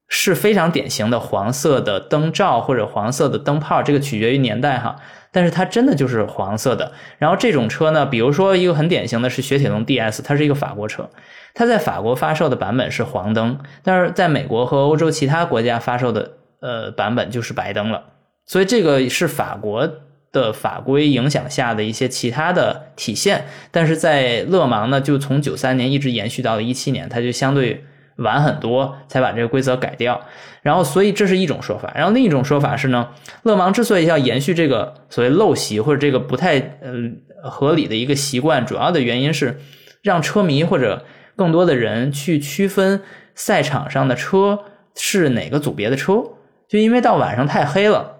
[0.06, 4.96] 是非常典型的黄色的灯罩或者黄色的灯泡，这个取决于年代哈，
[5.32, 6.92] 但是它真的就是黄色的。
[7.18, 11.08] 然后这种车呢，比如说一个很典型的是雪铁龙 DS，它是一个法国车，
[11.54, 18.04] 它在法国发售的版本是黄灯，但是在美国和欧洲其他国家发售的呃版本就是白灯了。
[18.44, 19.88] 所以这个是法国
[20.34, 27.82] 的法规影响下的一些其他的体现，但是在勒芒呢，就从九三年一直延续到了一七年，它就相对。
[28.18, 30.20] 晚很多才把这个规则改掉，
[30.62, 33.08] 然后所以这是一种说法，然后另一种说法是呢，
[33.42, 39.58] 勒芒之所以要延续这个所谓陋习或者这个不太呃合理的一个习惯，主要的原因是
[40.00, 41.04] 让车迷或者
[41.34, 43.02] 更多的人去区分
[43.34, 44.60] 赛场上的车
[44.94, 46.22] 是哪个组别的车，
[46.68, 48.13] 就因为到晚上太黑了，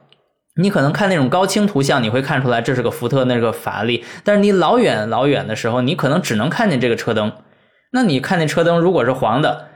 [0.61, 7.32] 你可能看那种高清图像，你会看出来这是个福特，那个法拉利，但是你老远老远的时候，你可能只能看见这个车灯，
[7.92, 9.68] 那你看那车灯如果是黄的。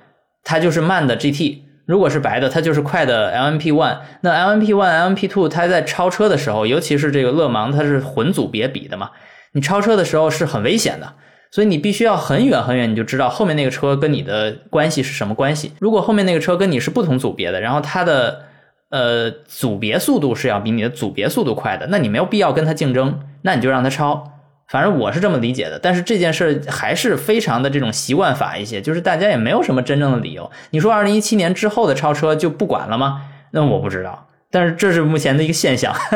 [0.44, 3.98] 它就是慢的 GT，如果是白的，它就是快的 LMP One。
[4.22, 9.10] 那 LMP One、LMP Two，它在超车的时候，尤其是这个勒芒，它是混组别比的嘛，
[9.52, 11.12] 你超车的时候是很危险的，
[11.50, 15.72] 所以你必须要很远很远，你就知道后面那个车跟你的关系是什么关系。
[15.80, 18.44] 如果后面那个车跟你是不同组别的，然后它的
[18.90, 24.32] 呃组别速度是要比你的组别速度快的，那你没有必要跟他竞争，那你就让他超。
[24.68, 30.50] 反正我是这么理解的，但是这件事还是非常的这种习惯法一些，就是大家也没有什么真正的理由。
[30.70, 33.22] 你说二零一七年之后的超车就不管了吗？
[33.52, 35.94] 那我不知道，但是这是目前的一个现象。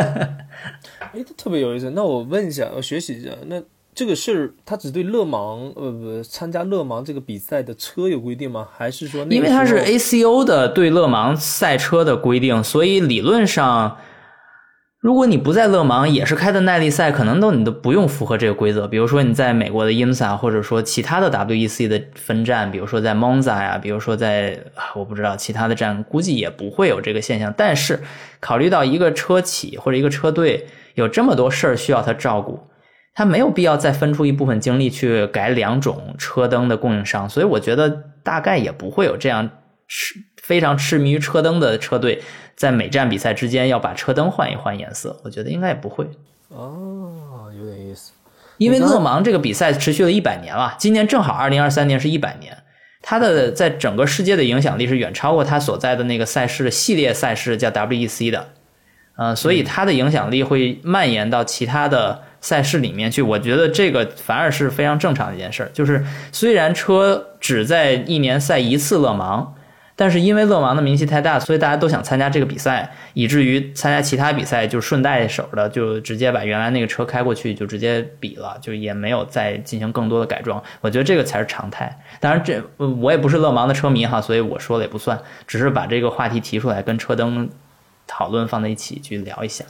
[1.14, 1.92] 哎，特别有意思。
[1.96, 3.58] 那我问一下，我学习一下，那
[3.94, 8.68] 这个事儿他只对勒芒呃不参加勒芒这个比赛的车有规定吗？
[8.76, 13.98] 还是说因为它是 ACO 的对勒芒赛车的规定，所以理论上。
[14.98, 18.86] 如果你不在勒芒，也是开的耐力赛，可能都你都不用符合这个规则。
[18.86, 24.56] 比如说你在美国的 IMSA，或者说其他的 WEC 的分站，比如说在 Monza 呀，比如说在
[24.94, 27.52] 我不知道其他的站，估计也不会有这个现象。
[27.56, 28.00] 但是
[28.38, 32.60] 考虑到一个车企或者一个车队有这么多事儿需要他照顾，
[33.14, 39.50] 它没有必要再分出一部分精力去改两种车灯的供应商，所以我觉得大概也不会有这样
[39.86, 42.22] 痴非常痴迷于车灯的车队
[42.56, 46.08] 在每站比赛之间要把车灯换一换颜色，我觉得应该也不会。
[46.48, 48.12] 哦，有点意思。
[48.58, 52.56] 因为勒芒这个比赛持续了一百年了，今年正好二零二三年是一百年，
[53.00, 58.48] 它的在整个世界的影响力是远超过它所在的那个赛事系列赛事叫 WEC 的，
[59.16, 63.22] 呃，所以它的影响力会蔓延到其他的赛事里面去。
[63.22, 69.54] 我觉得这个反而是非常正常的一件事儿，就是虽然车只在一年赛一次勒芒。
[69.94, 80.60] 但是因为勒芒的名气太大，所以大家都想参加这个比赛，以至于参加其他比赛就顺带手的就直接把原来那个车开过去就直接比了，就也没有再进行更多的改装。
[80.80, 81.94] 我觉得这个才是常态。
[82.18, 85.16] 当然这，我也不是勒芒的车迷哈，所以我说了也不算，
[85.46, 87.48] 只是把这个话题提出来跟车灯
[88.06, 89.62] 讨论放在一起去聊一下。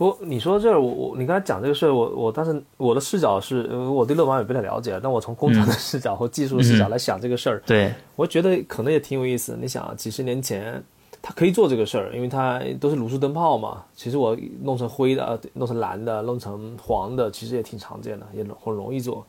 [0.00, 9.58] 不你说这儿，我我你刚才讲这个事儿，我我当时我的视角是，呃我对勒芒也不太了解，但我从工厂的视角和技术的视角来想这个事儿，对，我觉得可能也挺有意思的。
[9.60, 10.82] 你想啊，几十年前
[11.20, 13.84] 他可以做这个事儿，因为它都是卤素灯泡嘛。
[13.94, 19.22] 其实我弄成灰的、呃弄成蓝的、弄成黄的，其实也挺常见的，也很容易做。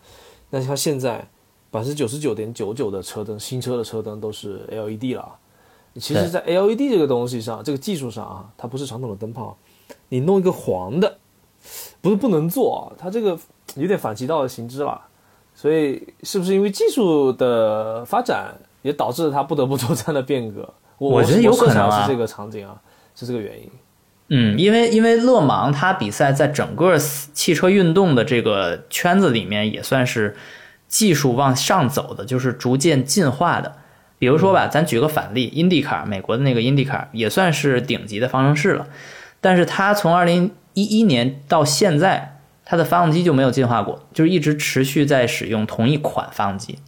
[0.50, 1.18] 但是它现在
[1.70, 5.36] 百分之九十九点九九的车灯，新车的车灯都是 LED 了。
[5.96, 9.58] 其实，在 LED 这个东西上，这个技术上啊，它不是传统的灯泡。
[10.12, 11.18] 你弄一个黄的，
[12.02, 13.38] 不是不能做啊，它这个
[13.76, 15.00] 有点反其道而行之了。
[15.56, 20.68] 所以，是不是因为技术的发展，也导致它不得不做这样的变革？
[20.98, 22.76] 我我觉得有可能是这个场景啊，
[23.16, 23.70] 是这个原因。
[24.30, 30.36] 嗯，因为因为勒芒它比赛在整个汽车运动的这个圈子里面也算是
[30.88, 33.76] 技术往上走的，就是逐渐进化的。
[34.18, 38.88] 比如说吧，咱举个反例，英迪卡，美国的那个英迪卡也算是顶级的方程式了，
[39.42, 46.80] 但是它从二零一一年到现在，它的发动机就没有进化过，就是一直持续在使用同一款发动机。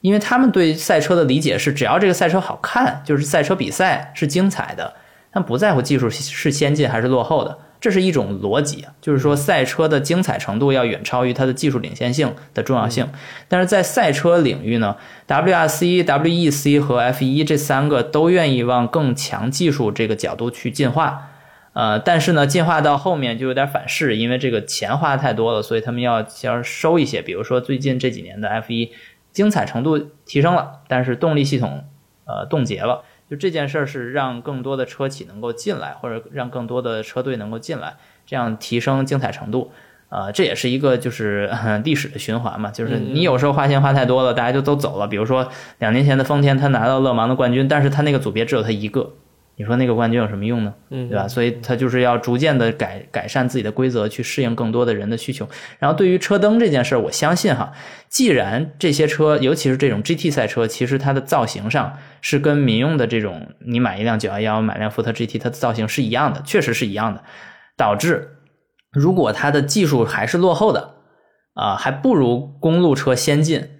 [0.00, 4.94] 因为他们对赛车的理解是，只要这个赛车好看，就是赛车比赛是精彩的，
[5.32, 13.08] 但不在乎技术是先进还是落后的，这是一种逻辑啊，就是说赛车的精彩程度要远超于它的技术领先性的重要性。
[13.48, 14.94] 但是在赛车领域呢
[15.26, 21.30] ，WRC、WEC 和 F1 这三个都愿意往更强技术这个角度去进化。
[21.72, 27.22] 呃，但是呢，进化到后面就有点反噬，因为这个钱花太多了，所以他们要要收一些。
[27.22, 28.90] 比如说最近这几年的 F1，
[29.32, 31.84] 精彩程度提升了，但是动力系统
[32.24, 33.04] 呃冻结了。
[33.30, 37.96] 就这件事儿是让更多的车企能够进来，或者让更多的车队能够进来，
[38.26, 39.70] 这样提升精彩程度。
[40.08, 45.06] 呃，这也是一个就是、 呃历史的循环嘛，就是你有时候花钱花太多了，大家就都走了。
[45.06, 45.46] 比如说
[45.78, 49.12] 两年前的丰田，他拿到勒芒的冠军，但是他那个组别只有他一个，
[49.58, 50.72] 你说那个冠军有什么用呢？
[50.90, 51.26] 嗯，对吧？
[51.26, 55.48] 所以他就是要逐渐的改改善自己的规则，去适应更多的人的需求。
[55.80, 57.72] 然后对于车灯这件事儿，我相信哈，
[58.08, 67.24] 既然这些车，尤其是这种 GT 赛车，其实它的造型上是跟民用的这种你买一辆911，买辆福特 GT，它的造型是一样的，确实是一样的，
[67.76, 68.36] 导致
[68.92, 70.94] 如果它的技术还是落后的，
[71.54, 73.70] 啊、还不如公路车先进。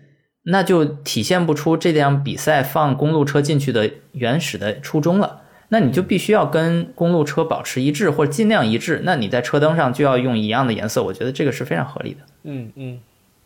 [0.50, 5.42] 那就体现不出这辆比赛放公路车进去的原始的初衷了。
[5.68, 9.02] 那你就必须要跟公路车保持一致，或者尽量一致。
[9.04, 12.20] 那你在车灯上就要用一样的颜色，我觉得这个是非常合理的。
[12.44, 13.00] 嗯嗯，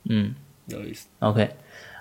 [0.09, 0.35] 嗯
[0.66, 1.09] 有意思。
[1.18, 1.51] ，OK。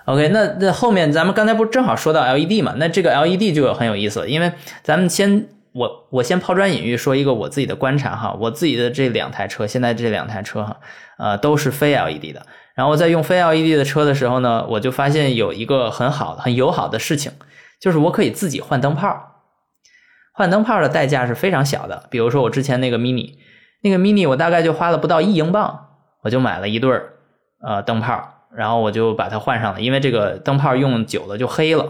[0.04, 2.74] OK，那那后面咱们刚才不是正好说到 LED 嘛？
[2.76, 4.50] 那这个 LED 就有很有意思，因为
[4.82, 10.76] 咱们先我我先抛砖引玉说一个我自己的观察哈，我自己的这两台车，现在这两台车哈，
[11.18, 12.44] 呃，都是非 LED 的。
[12.74, 17.30] 然后在用非 LED 的车的时候呢，我就发现有一个很好的、很友好的事情，
[17.78, 19.31] 就是我可以自己换灯泡。
[20.32, 23.34] 换灯泡的代价是非常小的，比如说我之前那个 mini，
[23.82, 25.88] 那个 mini 我大概就花了不到一英镑，
[26.22, 27.12] 我就买了一对儿
[27.62, 31.84] 呃灯泡，然后我就把它换上了，因为这个灯泡用久了就黑了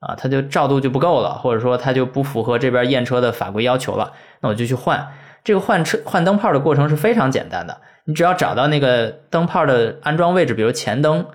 [0.00, 5.12] 啊，它就照度就不够了，或者说它就不符合这边验车的法规要求了，那我就去换。
[5.44, 11.26] 这个换车换灯泡的过程是非常简单的，你只要找到那个灯泡的安装位置，比如前灯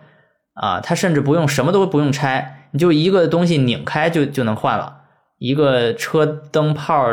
[0.53, 5.01] 啊，它甚至不用什么都不用拆，你就一个东西拧开就就能换了。
[5.37, 7.05] 一个车灯泡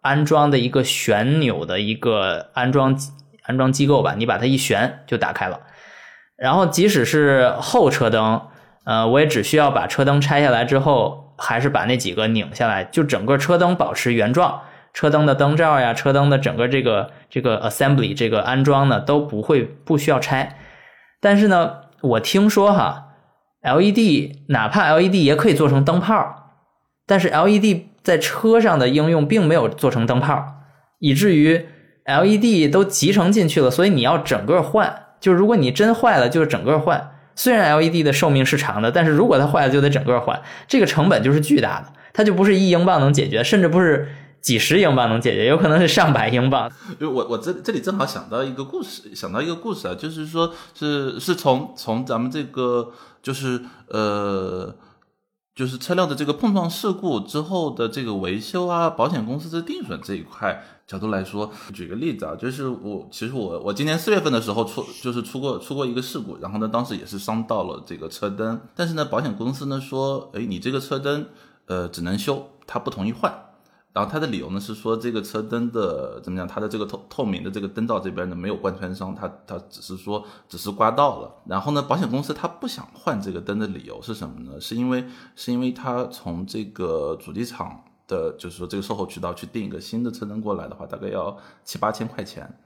[0.00, 2.98] 安装的一个旋钮的一个安装
[3.42, 5.60] 安装机构吧，你把它一旋就打开了。
[6.36, 8.40] 然后即使是后车灯，
[8.84, 14.62] 呃，我也只需要把车灯拆下来之后，还是把那几个拧下来，就整个车灯保持原状。
[14.92, 20.56] 车灯的灯罩呀，车灯的整个这个这个 assembly 这个安装呢都不会不需要拆。
[21.20, 23.06] 但是呢，我听说哈
[23.62, 26.43] ，LED 哪怕 LED 也可以做成灯泡，
[27.06, 30.42] 但是 LED 在车上的应用并没有做成灯泡，
[30.98, 31.66] 以至于
[32.04, 37.10] LED 都集成进去了，所以你要整个换，就是如果你真坏了，就是整个换。
[37.36, 44.08] 虽然 LED 的寿命是长的，但是如果它坏了，就得整个换，这个成本就是巨大的，它就不是一英镑能解决，甚至不是
[44.40, 46.70] 几十英镑能解决，有可能是上百英镑。
[47.00, 52.92] 就我我这这里正好想到一个故事，想到一个故事啊，就是说是是从从咱们这个
[53.22, 54.74] 就是呃。
[55.54, 71.26] 就是车辆的这个碰撞事故之后的这个维修啊，保险公司的定损这一块角度来说，举个例子啊，就是我其实我我今年四月份的时候出就是出过出过一个事故，然后呢当时也是伤到了这个车灯，但是呢保险公司呢说，哎你这个车灯
[71.66, 73.32] 呃只能修，他不同意换。
[73.94, 76.48] 然后他的理由呢是说，这个车灯的怎么讲？
[76.48, 81.32] 它的这个透透明的这个灯罩这边呢没有贯穿伤，它它只是说只是刮到了。
[81.46, 84.60] 然后呢，保险公司他不想换这个灯的理由是什么呢？
[84.60, 85.04] 是因为
[85.36, 92.58] 是因为他从这个主机厂的，就是说这个售后渠道去订一个新的车灯过来的话，大概要七八千块钱。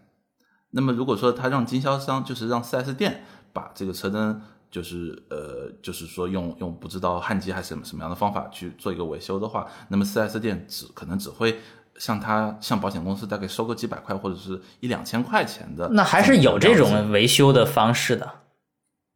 [0.70, 4.40] 那么如果说他让经销商，就是让 4S 店把这个车灯。
[4.70, 11.60] 就是呃，就是说用用不知道焊接还是什么什么样的方法去做一个维修的话，那么 4S 店只可能只会
[11.96, 15.88] 向他向保险公司大概收个几百块或者是一两千块钱的。
[15.90, 18.30] 那还是有这种维修的方式的。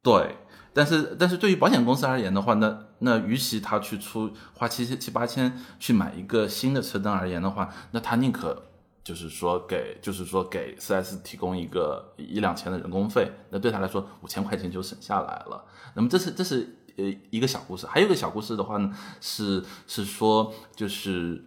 [0.03, 0.37] 对，
[0.73, 8.65] 但是但是对于保险公司而言的话，那那与其他去出花七七七八千去买一个新的车灯而言的话，那他宁可。
[9.05, 15.65] 就是说给，就是说给 4S 提供一个一两千的人工费，那对他来说五千块钱就省下来了。
[15.95, 21.45] 那么这是这是呃一个小故事，还有一个小故事的话呢，是是说就是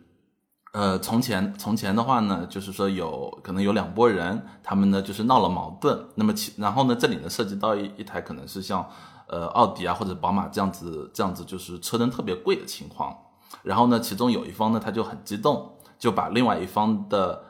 [0.74, 8.86] 呃从前从前的话呢，就是说有可能有两拨人，他们呢就是闹了矛盾，那么其然后呢这里呢涉及到一一台可能是像
[9.28, 13.16] 呃奥迪啊或者宝马这样子这样子就是车灯特别贵的情况，
[13.64, 15.72] 然后呢其中有一方呢他就很激动。
[15.98, 17.44] 就把另外一方的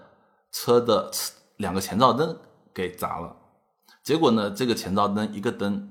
[0.51, 1.11] 车的
[1.57, 2.37] 两个前照灯
[2.73, 3.35] 给砸了，
[4.03, 5.89] 结果呢，这个前照灯一个灯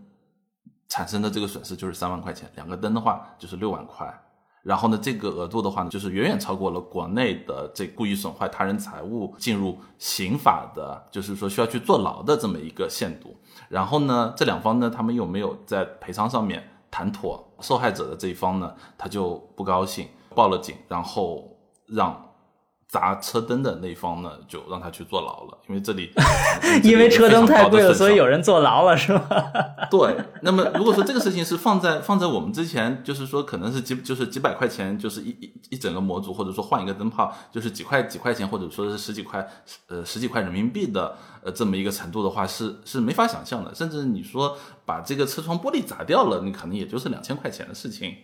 [0.89, 4.23] 产生的这个损失就是三万块钱，两个灯的话就是六万块。
[4.63, 13.37] 然后呢，这个额度的话呢，就是远远超过了国内的这故意损坏他人财物进入刑法的，就是说需要去坐牢的这么一个限度。
[13.69, 21.55] 然后呢，这两方呢，他们又没有在赔偿上面谈妥，受害者的这一方呢，他就不高兴，报了警，然后
[21.87, 22.31] 让。
[22.95, 26.13] 砸车灯的那方呢，就让他去坐牢了，因为这里
[26.85, 29.27] 因为车灯太贵了，所以有人坐牢了，是吗？
[29.91, 30.17] 对。
[30.43, 39.45] 那么如果说这个事情是放在放在我们之前，就是说可能是几就是几百块钱，就是一一一整个模组，或者说换一个灯泡，就是几块几块钱，或者说是十几块
[39.89, 43.75] 呃十几块人民币的呃这么一个程度的话，是是没法想象的。
[43.75, 48.15] 甚至你说把这个车窗玻璃砸掉了，你可能也就是两千块钱的事情。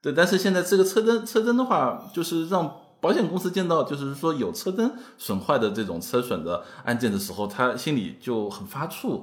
[0.00, 0.14] 对。
[0.14, 2.74] 但是现在这个车灯车灯的话，就是让。
[3.06, 9.22] 保险公司见到就是说有车灯损坏的这种车损的案件的时候，他心里就很发怵，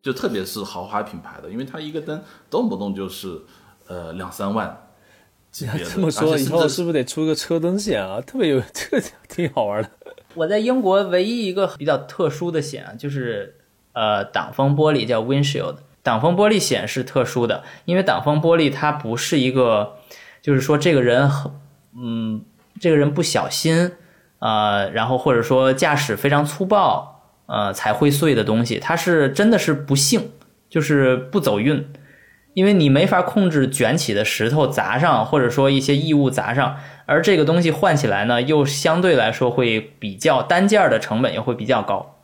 [0.00, 3.42] 就特别是豪华品牌的，因为他一个灯动不动就是
[3.88, 4.86] 呃两三万。
[5.50, 8.20] 这么说以后是不是得出个车灯险啊？
[8.20, 9.90] 特别有这个挺好玩的。
[10.34, 13.56] 我在英国唯一一个比较特殊的险啊，就是
[13.94, 15.78] 呃挡风玻璃叫 windshield。
[16.04, 19.96] 挡风玻璃险是特殊的，因为挡风玻璃它不是一个，
[20.40, 21.50] 就是说这个人很
[21.96, 22.44] 嗯。
[22.80, 23.92] 这个人不小心，
[24.40, 30.30] 呃，然后或者说驾驶非常粗暴，呃，才会碎的东西，它是真的是不幸，
[30.68, 31.86] 就是不走运，
[32.52, 42.16] 因为你没法控制卷起的石头砸上，或者说一些异物砸上，而这个东西换起来呢，又相对来说会比较单件的成本也会比较高。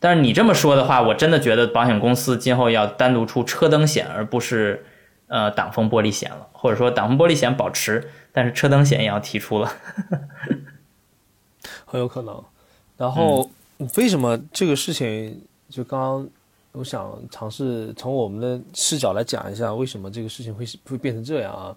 [0.00, 4.86] 但是你这么说的话，我真的觉得保险公司今后要单独出车灯险，而不是
[5.26, 8.08] 呃挡风玻璃险了，或者说挡风玻璃险保持。
[8.32, 9.72] 但是车灯险也要提出了，
[11.84, 12.42] 很有可能。
[12.96, 13.48] 然后
[13.96, 15.40] 为什么这个事情？
[15.68, 16.28] 就刚刚
[16.72, 21.76] 我想尝试从我们的视角来讲一下，为什么这个事情会会变成这样啊？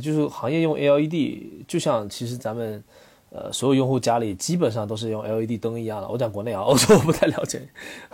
[0.00, 2.82] 就是行业用 LED，就像其实咱们
[3.30, 6.08] 呃所有用户家里基本上都是用 LED 灯一样的。
[6.08, 7.68] 我讲国内啊，欧洲我不太了解。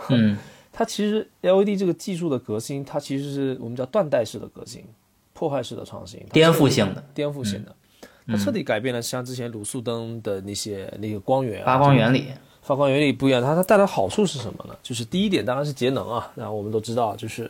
[0.09, 0.37] 嗯，
[0.71, 4.83] 它其实 LED 这个技术的革新，它其实是我们叫断代式的革新。
[5.37, 7.75] 破坏式的创新，颠覆性的，颠覆性的，
[8.25, 12.25] 它彻底改变了像之前卤素灯的那些那个光源发光原理，
[12.63, 13.39] 发光原理不一样。
[13.39, 14.75] 它它带来好处是什么呢？
[14.81, 16.31] 就是第一点当然是节能啊。
[16.33, 17.43] 然后我们都知道，就是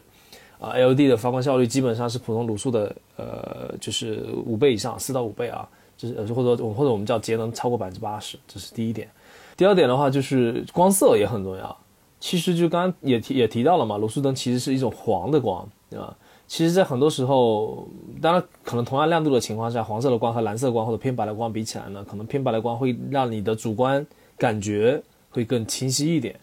[0.59, 5.65] 啊，LED 的发光效率基本上是普通卤素的呃，就是五倍以上，四到五倍啊，
[5.95, 9.09] 就是或者或者我们叫节能超过百分之八十，这是第一点。
[9.55, 11.77] 第二点的话就是光色也很重要。
[12.19, 16.13] 其实就刚刚也提也提到了嘛，卤素灯其实是一种黄的光，对吧？
[16.47, 17.85] 其实，在很多时候，
[18.21, 24.05] 当然可能同样亮度的情况下，黄色的光和蓝色光或者偏白的光比起来呢，可能偏白的光会让你的主观
[24.37, 26.39] 感觉会更清晰一点。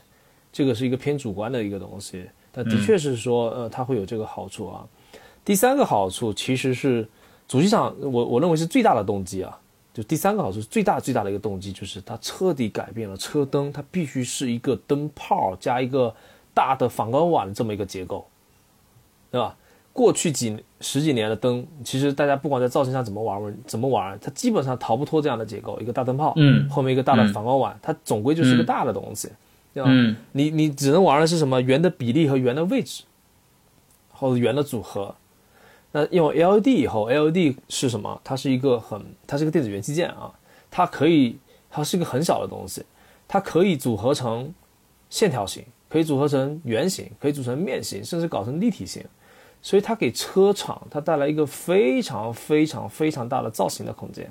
[0.52, 4.86] 这个是一个偏主观的一个东西，但的确是说，呃，它会有这个好处啊。
[5.42, 7.08] 第三个好处其实是
[7.48, 9.58] 主机厂，我我认为是最大的动机啊。
[9.94, 16.14] 就第三个好处，最大最大的一个动机就是它彻底改变了车灯，它必须是一个灯泡加一个
[16.52, 18.26] 大的反光碗这么一个结构，
[19.30, 19.56] 对吧？
[19.94, 29.30] 过去几十几年的灯，其实大家不管在造型上怎么玩，怎么玩，它基本上逃不脱这样的结构：一个大灯泡，嗯，后面一个大的反光碗，它总归就是一个大的东西，
[29.72, 29.88] 对吧？
[29.90, 33.04] 嗯，你你只能玩的是什么圆的比例和圆的位置，
[34.12, 35.14] 或者圆的组合。
[35.92, 38.20] 那用 LED 以后，LED 是什么？
[38.24, 40.32] 它是一个很，它是一个电子元器件啊，
[40.68, 41.38] 它可以，
[41.70, 42.84] 它是一个很小的东西，
[43.28, 44.52] 它可以组合成
[45.08, 49.04] 线条形，可以组合成圆形，可以组成面形，甚至搞成立体形，
[49.64, 54.30] 所以它给车厂它带来一个非常非常非常大的造型的空间，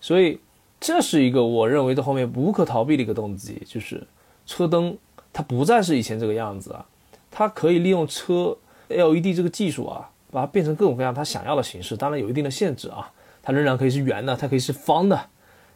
[0.00, 0.40] 所以
[0.80, 4.04] 这是一个我认为的后面无可逃避的一个动机，就是
[4.46, 4.96] 车灯
[5.32, 6.86] 它不再是以前这个样子啊，
[7.30, 8.56] 它可以利用车
[8.88, 10.10] LED 这个技术啊。
[10.32, 13.10] 把它变成各种各样它想要的形式，当然有一定的限制啊。
[13.42, 15.20] 它仍然可以是圆的，它可以是方的，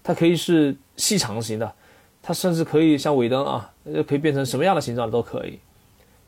[0.00, 1.74] 它可以是细长型的，
[2.22, 3.72] 它甚至可以像尾灯啊，
[4.06, 5.58] 可以变成什么样的形状都可以。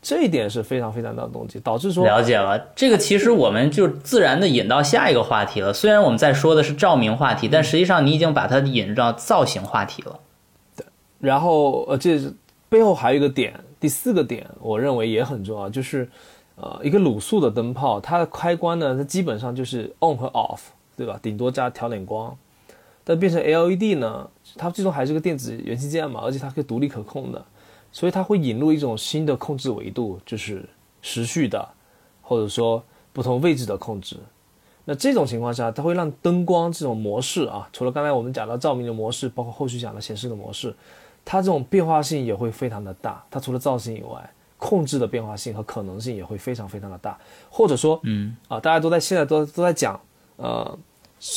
[0.07, 5.73] 这一点是非常非常大的动机，导致说了解了这个，其实我们就自然的引到下一个话题了。
[5.73, 10.21] 虽然我们在说的是照明话题，但实际上你已经把它引入到造型话题了。
[10.77, 10.87] 对，
[11.19, 12.21] 然后呃，这
[12.69, 16.09] 背后还有一个点，第四个点，我认为也很重要，就是。
[16.59, 20.61] 呃，一个卤素的灯泡，它的开关呢，它基本上就是 on 和 off，
[20.97, 21.21] 对吧？
[21.21, 22.35] 顶多加调点光。
[23.05, 24.27] 但变成 LED 呢，
[24.57, 27.45] 它最终还是个电子元器件嘛，而且它可以独立可控的，
[27.97, 30.63] 所以它会引入一种新的控制维度，就是
[31.01, 31.67] 时序的，
[32.21, 34.19] 或者说不同位置的控制。
[34.85, 40.77] 那这种情况下，它会让灯光这种模式啊，除了刚才我们讲到照明的模式，包括后续讲的显示的模式，
[41.25, 43.25] 它这种变化性也会非常的大。
[43.31, 47.19] 它除了造型以外，控制的变化性和可能性也会非常非常的大，
[47.49, 49.99] 或者说，嗯啊，大家都在现在都都在讲，
[50.37, 50.79] 呃，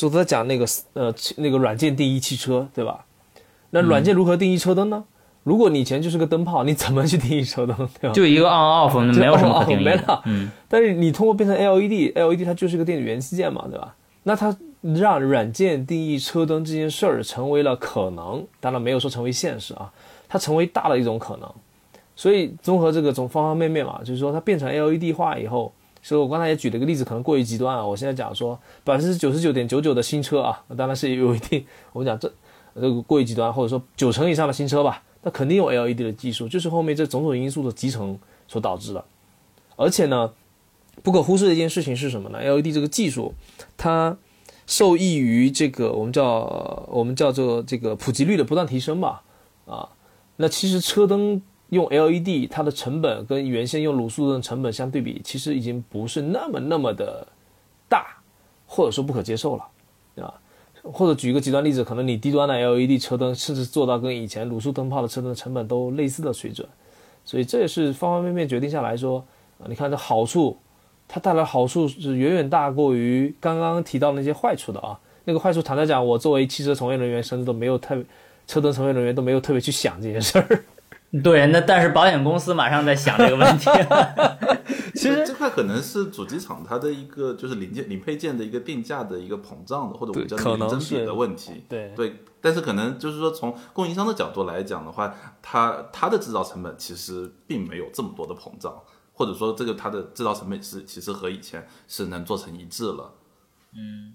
[0.02, 3.06] 都在讲那个呃那个软件定义汽车，对吧？
[3.70, 5.06] 那软件如何定义车灯呢？
[5.42, 7.76] 如果你以前就是个灯泡，你怎么去定义车灯？
[8.00, 8.12] 对吧？
[8.12, 10.22] 就一个 on off，没有什么可定义的。
[10.26, 10.50] 嗯。
[10.68, 13.94] 但是你通过变成 LED，LED 它就是个电子元器件嘛，对吧？
[14.24, 19.90] 那它让软件定义车灯这件事儿成为了可能，当然没有说成为现实啊，
[20.28, 21.50] 它成为大的一种可能。
[22.14, 25.72] 所以综合这个从方方面面嘛，就是说它变成 LED 化以后，
[26.02, 27.84] 所以我刚才也举了一个例子，可能过于极端啊。
[27.84, 31.64] 我现在讲说百分之九十九点九九的新车啊，当然是有一定，
[31.94, 32.30] 我们讲这
[32.74, 38.18] 这个过于极端，或者说九成以上的新车吧，那肯定有 LED 的技术，就是后面这种种因素的集成
[38.48, 39.04] 所导致的。
[39.76, 40.32] 而且呢，
[41.02, 43.34] 不可忽视的一件事情是什么呢？LED 这个技术，
[43.76, 44.16] 它
[44.66, 49.22] 受益于这个我们叫我们叫做这个普及率的不断提升吧，
[49.66, 49.88] 啊，
[50.36, 51.42] 那其实车灯。
[51.70, 57.24] 用 LED，它的成本跟原先用卤素的成本相对比，其实已经不是那么那么的
[57.88, 58.20] 大，
[58.66, 59.64] 或者说不可接受了，
[60.82, 66.66] 或者举一个极端例子，可能你低端的 LED 车灯，甚至做到跟以前卤素灯泡的车灯的成本都类似的水准，
[67.24, 69.24] 所以这也是方方面面决定下来说，
[69.58, 70.58] 啊，你看这好处，
[71.06, 74.98] 它带来好处是远远大过于刚刚提到那些坏处的啊。
[75.24, 78.04] 那个坏处坦白讲，我作为汽车从业人员，甚至都没有特别
[78.46, 80.64] 车灯从业人员都没有特别去想这件事儿。
[81.24, 83.68] 对，那但是保险公司马上在想这个问题。
[85.00, 91.64] 其实这块可能是主机厂它的一个就是零件、零配件的一个定价的一个膨胀的，或者我们叫零增比的问题。
[91.66, 98.78] 对对，但是可能就是说从供应商的角度来讲的话，它它的制造成本其实并没有这么多的膨胀，
[99.14, 103.14] 或者说这个它的制造成本是其实和以前是能做成一致了。
[103.74, 104.14] 嗯，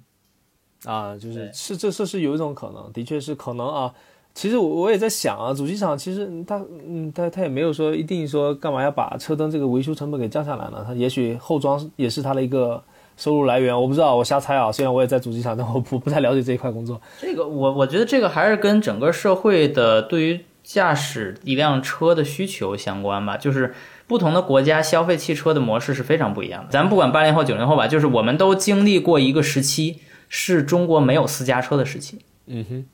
[0.83, 3.93] 啊，就是是这这是有一种可能，的确是可能啊。
[4.35, 10.83] 其实我我也在想啊，主机厂其实他嗯他他也没有说一定说干嘛要把车灯这个维修成本给降下来呢？
[10.85, 12.83] 他也许后装也是他的一个
[13.15, 14.69] 收入来源，我不知道，我瞎猜啊。
[14.69, 17.01] 虽然我也在主机厂，但我不不太了解这一块工作。
[17.21, 23.37] 这个我我觉得这个还是跟整个社会的对于驾驶一辆车的需求相关吧。
[23.37, 23.73] 就是
[24.05, 26.71] 不同的国家消费汽车的模式是非常不一样的。
[26.71, 32.19] 咱不管八零后九零后吧，就是我们都经历过一个时期，是中国没有私家车的时期。
[32.47, 32.85] 嗯哼。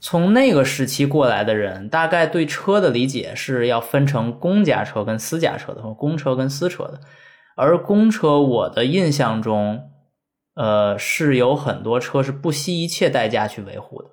[0.00, 7.00] 从那个时期过来的人，大概对车的理解是要分成公家车跟私家车的，或公车跟私车的。
[7.56, 9.90] 而公车，我的印象中，
[10.54, 14.08] 呃，是有很多车是不惜一切代价去维护的，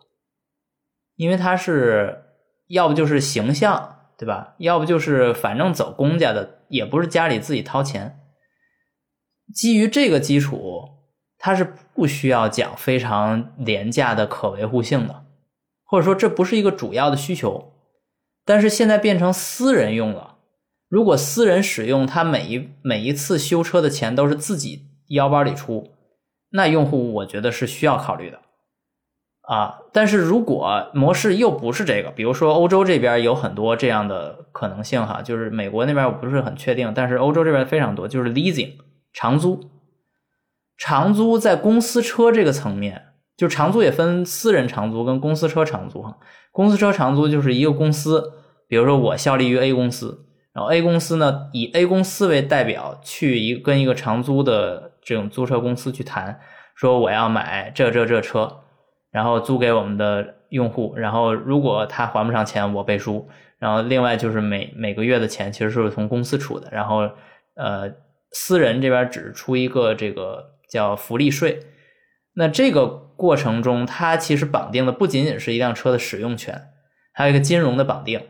[1.15, 2.25] 因为它是
[2.67, 4.55] 要不就是形象，对吧？
[4.57, 8.19] 要不就是反正走公家的，也不是家里自己掏钱。
[9.53, 10.83] 基于这个基础，
[11.37, 15.26] 它是不需要讲非常廉价的可维护性的。
[15.87, 17.71] 或者说这不是一个主要的需求，
[18.45, 20.35] 但是现在变成私人用了。
[20.89, 25.91] 如果私人使用，他每一每一次修车的钱都是自己腰包里出，
[26.51, 28.39] 那用户我觉得是需要考虑的
[29.41, 29.79] 啊。
[29.91, 38.73] 但是如果模式又不是这个，比如说欧洲这边有很多这样的可能性哈，就是美国那边我不是很确定，但是欧洲这边非常多，就是 leasing
[39.11, 39.69] 长租，
[40.77, 43.06] 长租在公司车这个层面，
[43.37, 46.17] 就长租也分私人长租跟公司车长租哈。
[46.51, 48.33] 公司车长租就是一个公司，
[48.67, 50.25] 比如说我效力于 A 公司。
[50.53, 56.39] 然后 A 公司呢，以 A 公司为代表去一跟一个长租的这种租车公司去谈，
[56.73, 58.61] 说我要买这这这车，
[59.11, 63.29] 然后租给我们的用户，然后如果他还不上钱，我背书。
[63.59, 67.07] 然后另外就是每每个月的钱其实是从公司出的，然后
[67.55, 67.91] 呃
[68.31, 71.59] 私人这边只出一个这个叫福利税。
[72.33, 76.69] 那这个过程中，它其实绑定的不仅仅是一辆车的使用权，
[77.11, 78.21] 还有一个金融的绑定。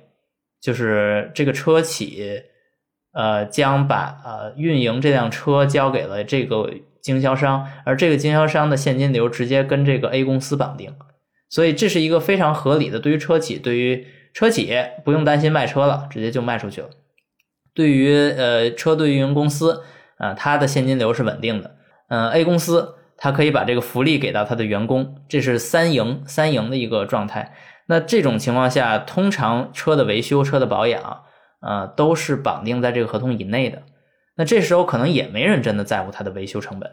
[0.60, 2.42] 就是这个车企，
[3.14, 10.96] 呃，将把呃运营这辆车交给了这个经销商，而这个经销商的现金流直接跟这个 A 公司绑定，
[11.48, 13.00] 所以这是一个非常合理的。
[13.00, 14.74] 对于车企，对于车企
[15.06, 16.90] 不用担心卖车了，直接就卖出去了。
[17.76, 19.84] 对于呃车队运营公司
[20.18, 21.76] 啊，它的现金流是稳定的。
[22.10, 27.56] 嗯，A 公司他可以把这个福利给到他的员工，这是三赢三赢的一个状态。
[27.88, 31.24] 那这种情况下，通常车的维修、车的保养，
[31.62, 33.82] 呃，都是绑定在这个合同以内的。
[34.36, 36.92] 那这时候可能也没人真的在乎它的维修成本，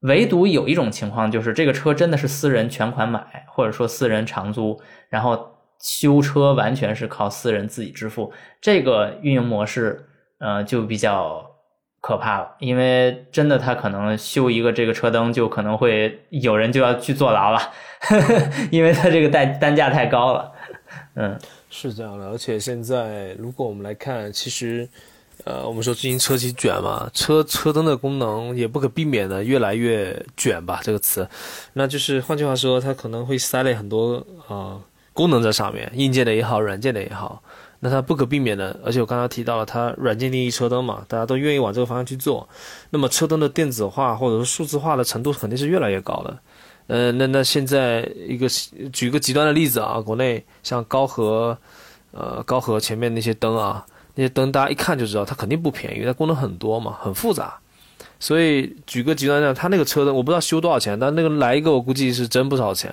[0.00, 10.04] 唯独有一种情况，就是这个车真的是私人全款买，或者说私人长租，然后修车完全是靠私人自己支付，这个运营模式，
[10.40, 11.47] 呃，就比较。
[12.00, 17.58] 可怕了，因为真的，他可能修一个这个车灯，就可能会有人就要去坐牢了，
[18.00, 20.52] 呵 呵因为他这个单单价太高了。
[21.14, 21.36] 嗯，
[21.68, 22.28] 是这样的。
[22.28, 24.88] 而且现在，如果我们来看，其实，
[25.44, 31.28] 呃，我们说最近车企卷嘛，车车灯的功能也不可避免的越来越卷吧，这个词，
[31.72, 34.80] 那就是换句话说，它可能会塞了很多啊
[35.12, 37.42] 功能在上面，硬件的也好，软件的也好。
[37.80, 42.48] 那它不可避免的，而且我刚刚提到了它软件定义车灯嘛，大家都愿意往这个方向去做。
[42.90, 46.38] 那么车灯的电子化或者说数字化的程度肯定是越来越高的。
[46.88, 48.48] 呃，那那现在一个
[48.92, 51.56] 举个极端的例子啊，国内像高和，
[52.12, 57.58] 呃高和前面那些灯啊，那些灯大家一看就知道它肯定不便宜，它功能很多嘛，很复杂。
[58.18, 62.92] 所以举个极端的，它那个车灯我不知道修多少钱，但那个来一个我估计是真不少钱。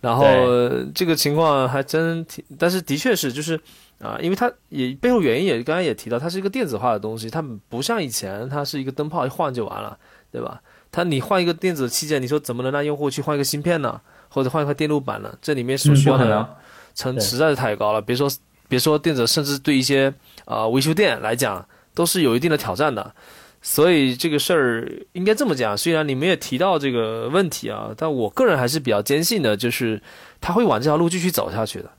[0.00, 0.24] 然后
[0.94, 3.58] 这个情况还真挺，但是的确是就是
[4.00, 9.98] 啊，因为它也背后原因也刚才也提到，它是一个电子化的东西，它不像以前，它是一个灯泡一换就完了，
[10.30, 10.60] 对吧？
[10.92, 14.00] 它你换一个电子器件，你说怎么能让用户去换一个芯片呢？
[14.28, 15.36] 或者换一块电路板呢？
[15.42, 16.48] 这里面所需要的
[16.94, 18.30] 成实在是太高了，别说
[18.68, 20.12] 别说电子，甚至对一些
[20.44, 23.14] 啊维修店来讲都是有一定的挑战的。
[23.60, 30.00] 所以这个事儿应该这么讲，虽然你们也提到这个问题啊，但我个人还是比较坚信的，就是
[30.40, 31.90] 他会往这条路继续走下去的，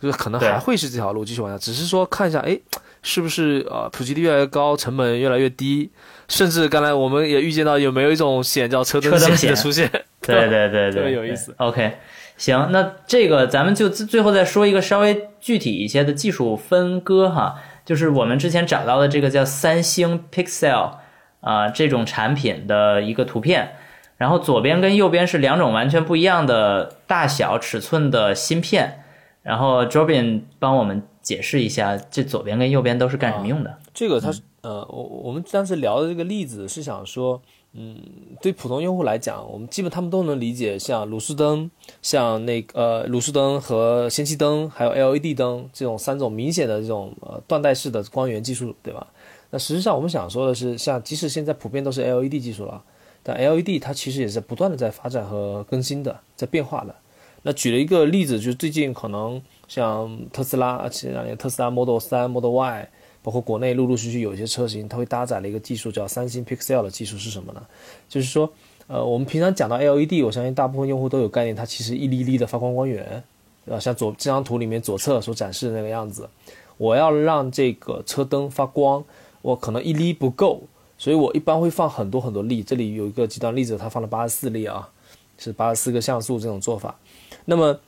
[0.00, 2.58] 就是可能还会是这条路继续往下，只是说看一下，哎，
[3.02, 5.88] 是不是呃普及率越来越高，成本越来越低，
[6.26, 9.88] 甚至刚才我们也预见到有没有一种险叫车灯险的出现？
[10.20, 11.54] 对对对对，特别有意思。
[11.58, 11.96] OK，
[12.36, 17.54] 行，那这个咱们就最后再说一个稍微具体一些的技术分割哈。
[17.88, 20.96] 就是我们之前找到的这个叫三星 Pixel
[21.40, 23.76] 啊这种产品的一个图片，
[24.18, 29.04] 然后左边跟右边是两种完全不一样的大小尺寸的芯片，
[29.42, 33.78] 然后 Jobin 帮我们解释一下，这左边跟右边都是干什么用的？
[33.94, 37.40] 这个它是呃，我我们当时聊的这个例子是想说。
[37.74, 37.96] 嗯，
[38.40, 41.70] 对普通用户来讲，我们基本他们都能理解，像卤素灯、
[42.02, 49.06] 像那个呃卤素灯和氙气灯，还有 LED 灯这种三种明显的这种呃断代式的光源技术，对吧？
[49.50, 52.82] 那实际上我们想说的是，像即使现在普遍都是 LED 技术了，
[53.22, 56.94] 但 LED 它其实也是不断的在发展和更新的，在变化的。
[57.42, 62.88] 那举了一个例子，就是最近可能像特斯拉，前两年特斯拉 Model 3、Model Y。
[63.22, 67.62] 包括国内陆陆续续有一些车型，它会搭载了一个技术叫三星 Pixel 的技术是什么呢？
[68.08, 68.50] 就是说，
[68.86, 73.22] 呃，我们平常讲到 LED，我相信大部分用户都有概念，它其实一粒粒的发光光源，
[73.66, 73.80] 对吧？
[73.80, 76.28] 像左这张图里面左侧所展示的那个样子，
[76.76, 79.04] 我要让这个车灯发光，
[79.42, 80.62] 我可能一粒不够，
[80.96, 82.62] 所以我一般会放很多很多粒。
[82.62, 84.88] 这里有一个极端例子，它放了八十四粒啊，
[85.36, 86.98] 是八十四个像素这种做法。
[87.44, 87.78] 那么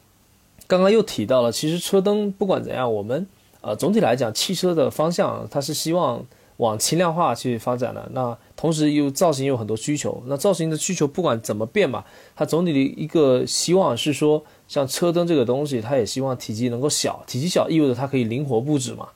[0.66, 3.27] 刚刚又提到了，其实车灯不管怎样，我们
[3.62, 6.24] 呃，总体来讲，汽车的方向它是希望
[6.56, 8.08] 往轻量化去发展的。
[8.12, 12.04] 那同时又造型有很多需求，那造型的需求不管怎么变嘛，
[12.34, 19.08] 它总体的一个希望是说，像车灯这个东西，它也希望体积能够小，体积小意味着它可以灵活布置嘛。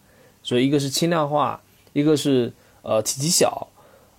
[0.43, 1.63] 所以一个是轻量化，
[1.95, 2.53] 一个是
[2.83, 3.69] 呃体积小，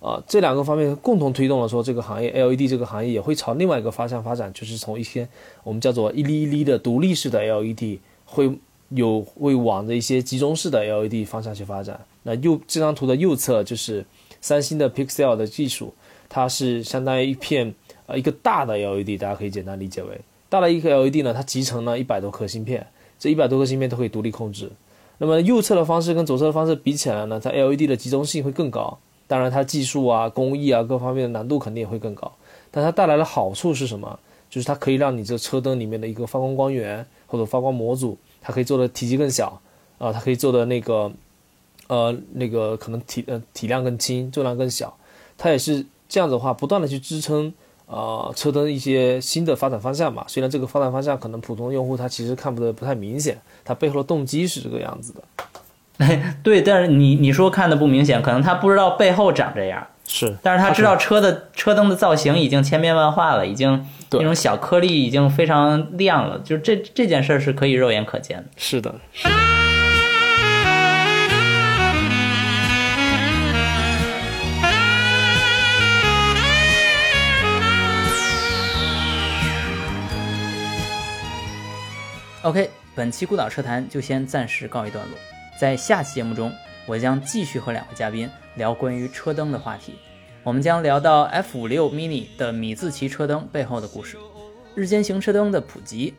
[0.00, 5.28] 啊这两个方面共同推动了说这个行业 LED 这个行业也会朝另外一个方向发展，就是从一些
[5.62, 8.58] 我们叫做一粒一粒的独立式的 LED 会。
[8.90, 12.00] 有会往着一些集中式的 LED 方向去发展。
[12.22, 14.04] 那右这张图的右侧就是
[14.40, 15.94] 三星的 Pixel 的技术，
[16.28, 17.74] 它是相当于一片
[18.06, 22.86] 呃一个大的 LED，大家可以简单理解为大的一个 LED 呢，它集成了一百多颗芯片，
[23.18, 24.70] 这一百多颗芯片都可以独立控制。
[25.18, 32.30] 那么右侧的方式跟左侧的方式比起来呢，它 LED 的集中性会更高，当然它技术啊、工艺啊各方面的难度肯定也会更高。
[32.70, 34.18] 但它带来的好处是什么？
[34.48, 38.16] 就是它可以让你这车灯里面的一个发光光源或者发光模组。
[38.46, 39.60] 它可以做的体积更小，
[39.98, 41.10] 啊，它可以做的那个，
[41.88, 44.96] 呃，那个可能体呃体量更轻，重量更小，
[45.36, 47.52] 它也是这样子的话，不断的去支撑
[47.88, 50.24] 啊车灯一些新的发展方向嘛。
[50.28, 56.16] 虽然这个发展方向可能普通用户他其实看不得不太明显，它背后的动机是这个样子的。
[56.44, 59.84] 对，但是你你说看的不明显，可能他不知道背后长这样。
[60.06, 68.44] 是，但是他知道车的车灯的造型已经千变万化了，已经那种小颗粒已经非常亮了，就是这这件事儿是可以肉眼可见的。
[68.56, 68.94] 是的。
[82.42, 85.18] OK，本期孤岛车谈就先暂时告一段落，
[85.60, 86.52] 在下期节目中。
[86.88, 89.95] 我将继续和两位嘉宾聊关于车灯的话题，
[90.43, 94.17] 我们将聊到 F 五六 mini 的米字旗车灯背后的故事，
[94.75, 96.13] 日间行车灯的普及，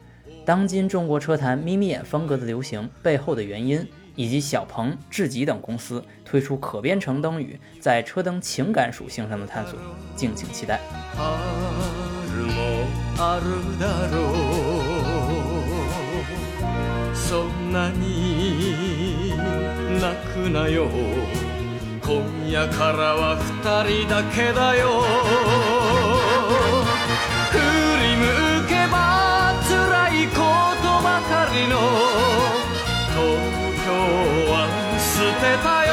[0.44, 9.78] 当今中国车坛眯眯眼风格的流行背后的原因，以及小鹏、智己等公司推出可编程灯语在车灯情感属性上的探索，
[10.16, 10.80] 敬请期待。
[20.02, 20.88] 泣くなよ
[22.07, 23.43] 今夜からは二
[24.05, 25.03] 人だけだよ。
[27.51, 27.59] 振
[28.01, 28.23] り向
[28.65, 29.75] けば辛
[30.15, 30.39] いこ
[30.81, 31.75] とばかりの
[33.11, 33.19] 東
[33.83, 33.91] 京
[34.53, 34.55] は
[34.97, 35.91] 捨てたよ。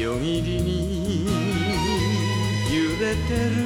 [0.00, 1.28] 夜霧に
[2.72, 3.60] 揺れてる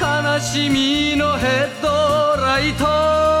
[0.00, 3.31] 悲しみのヘッドライト。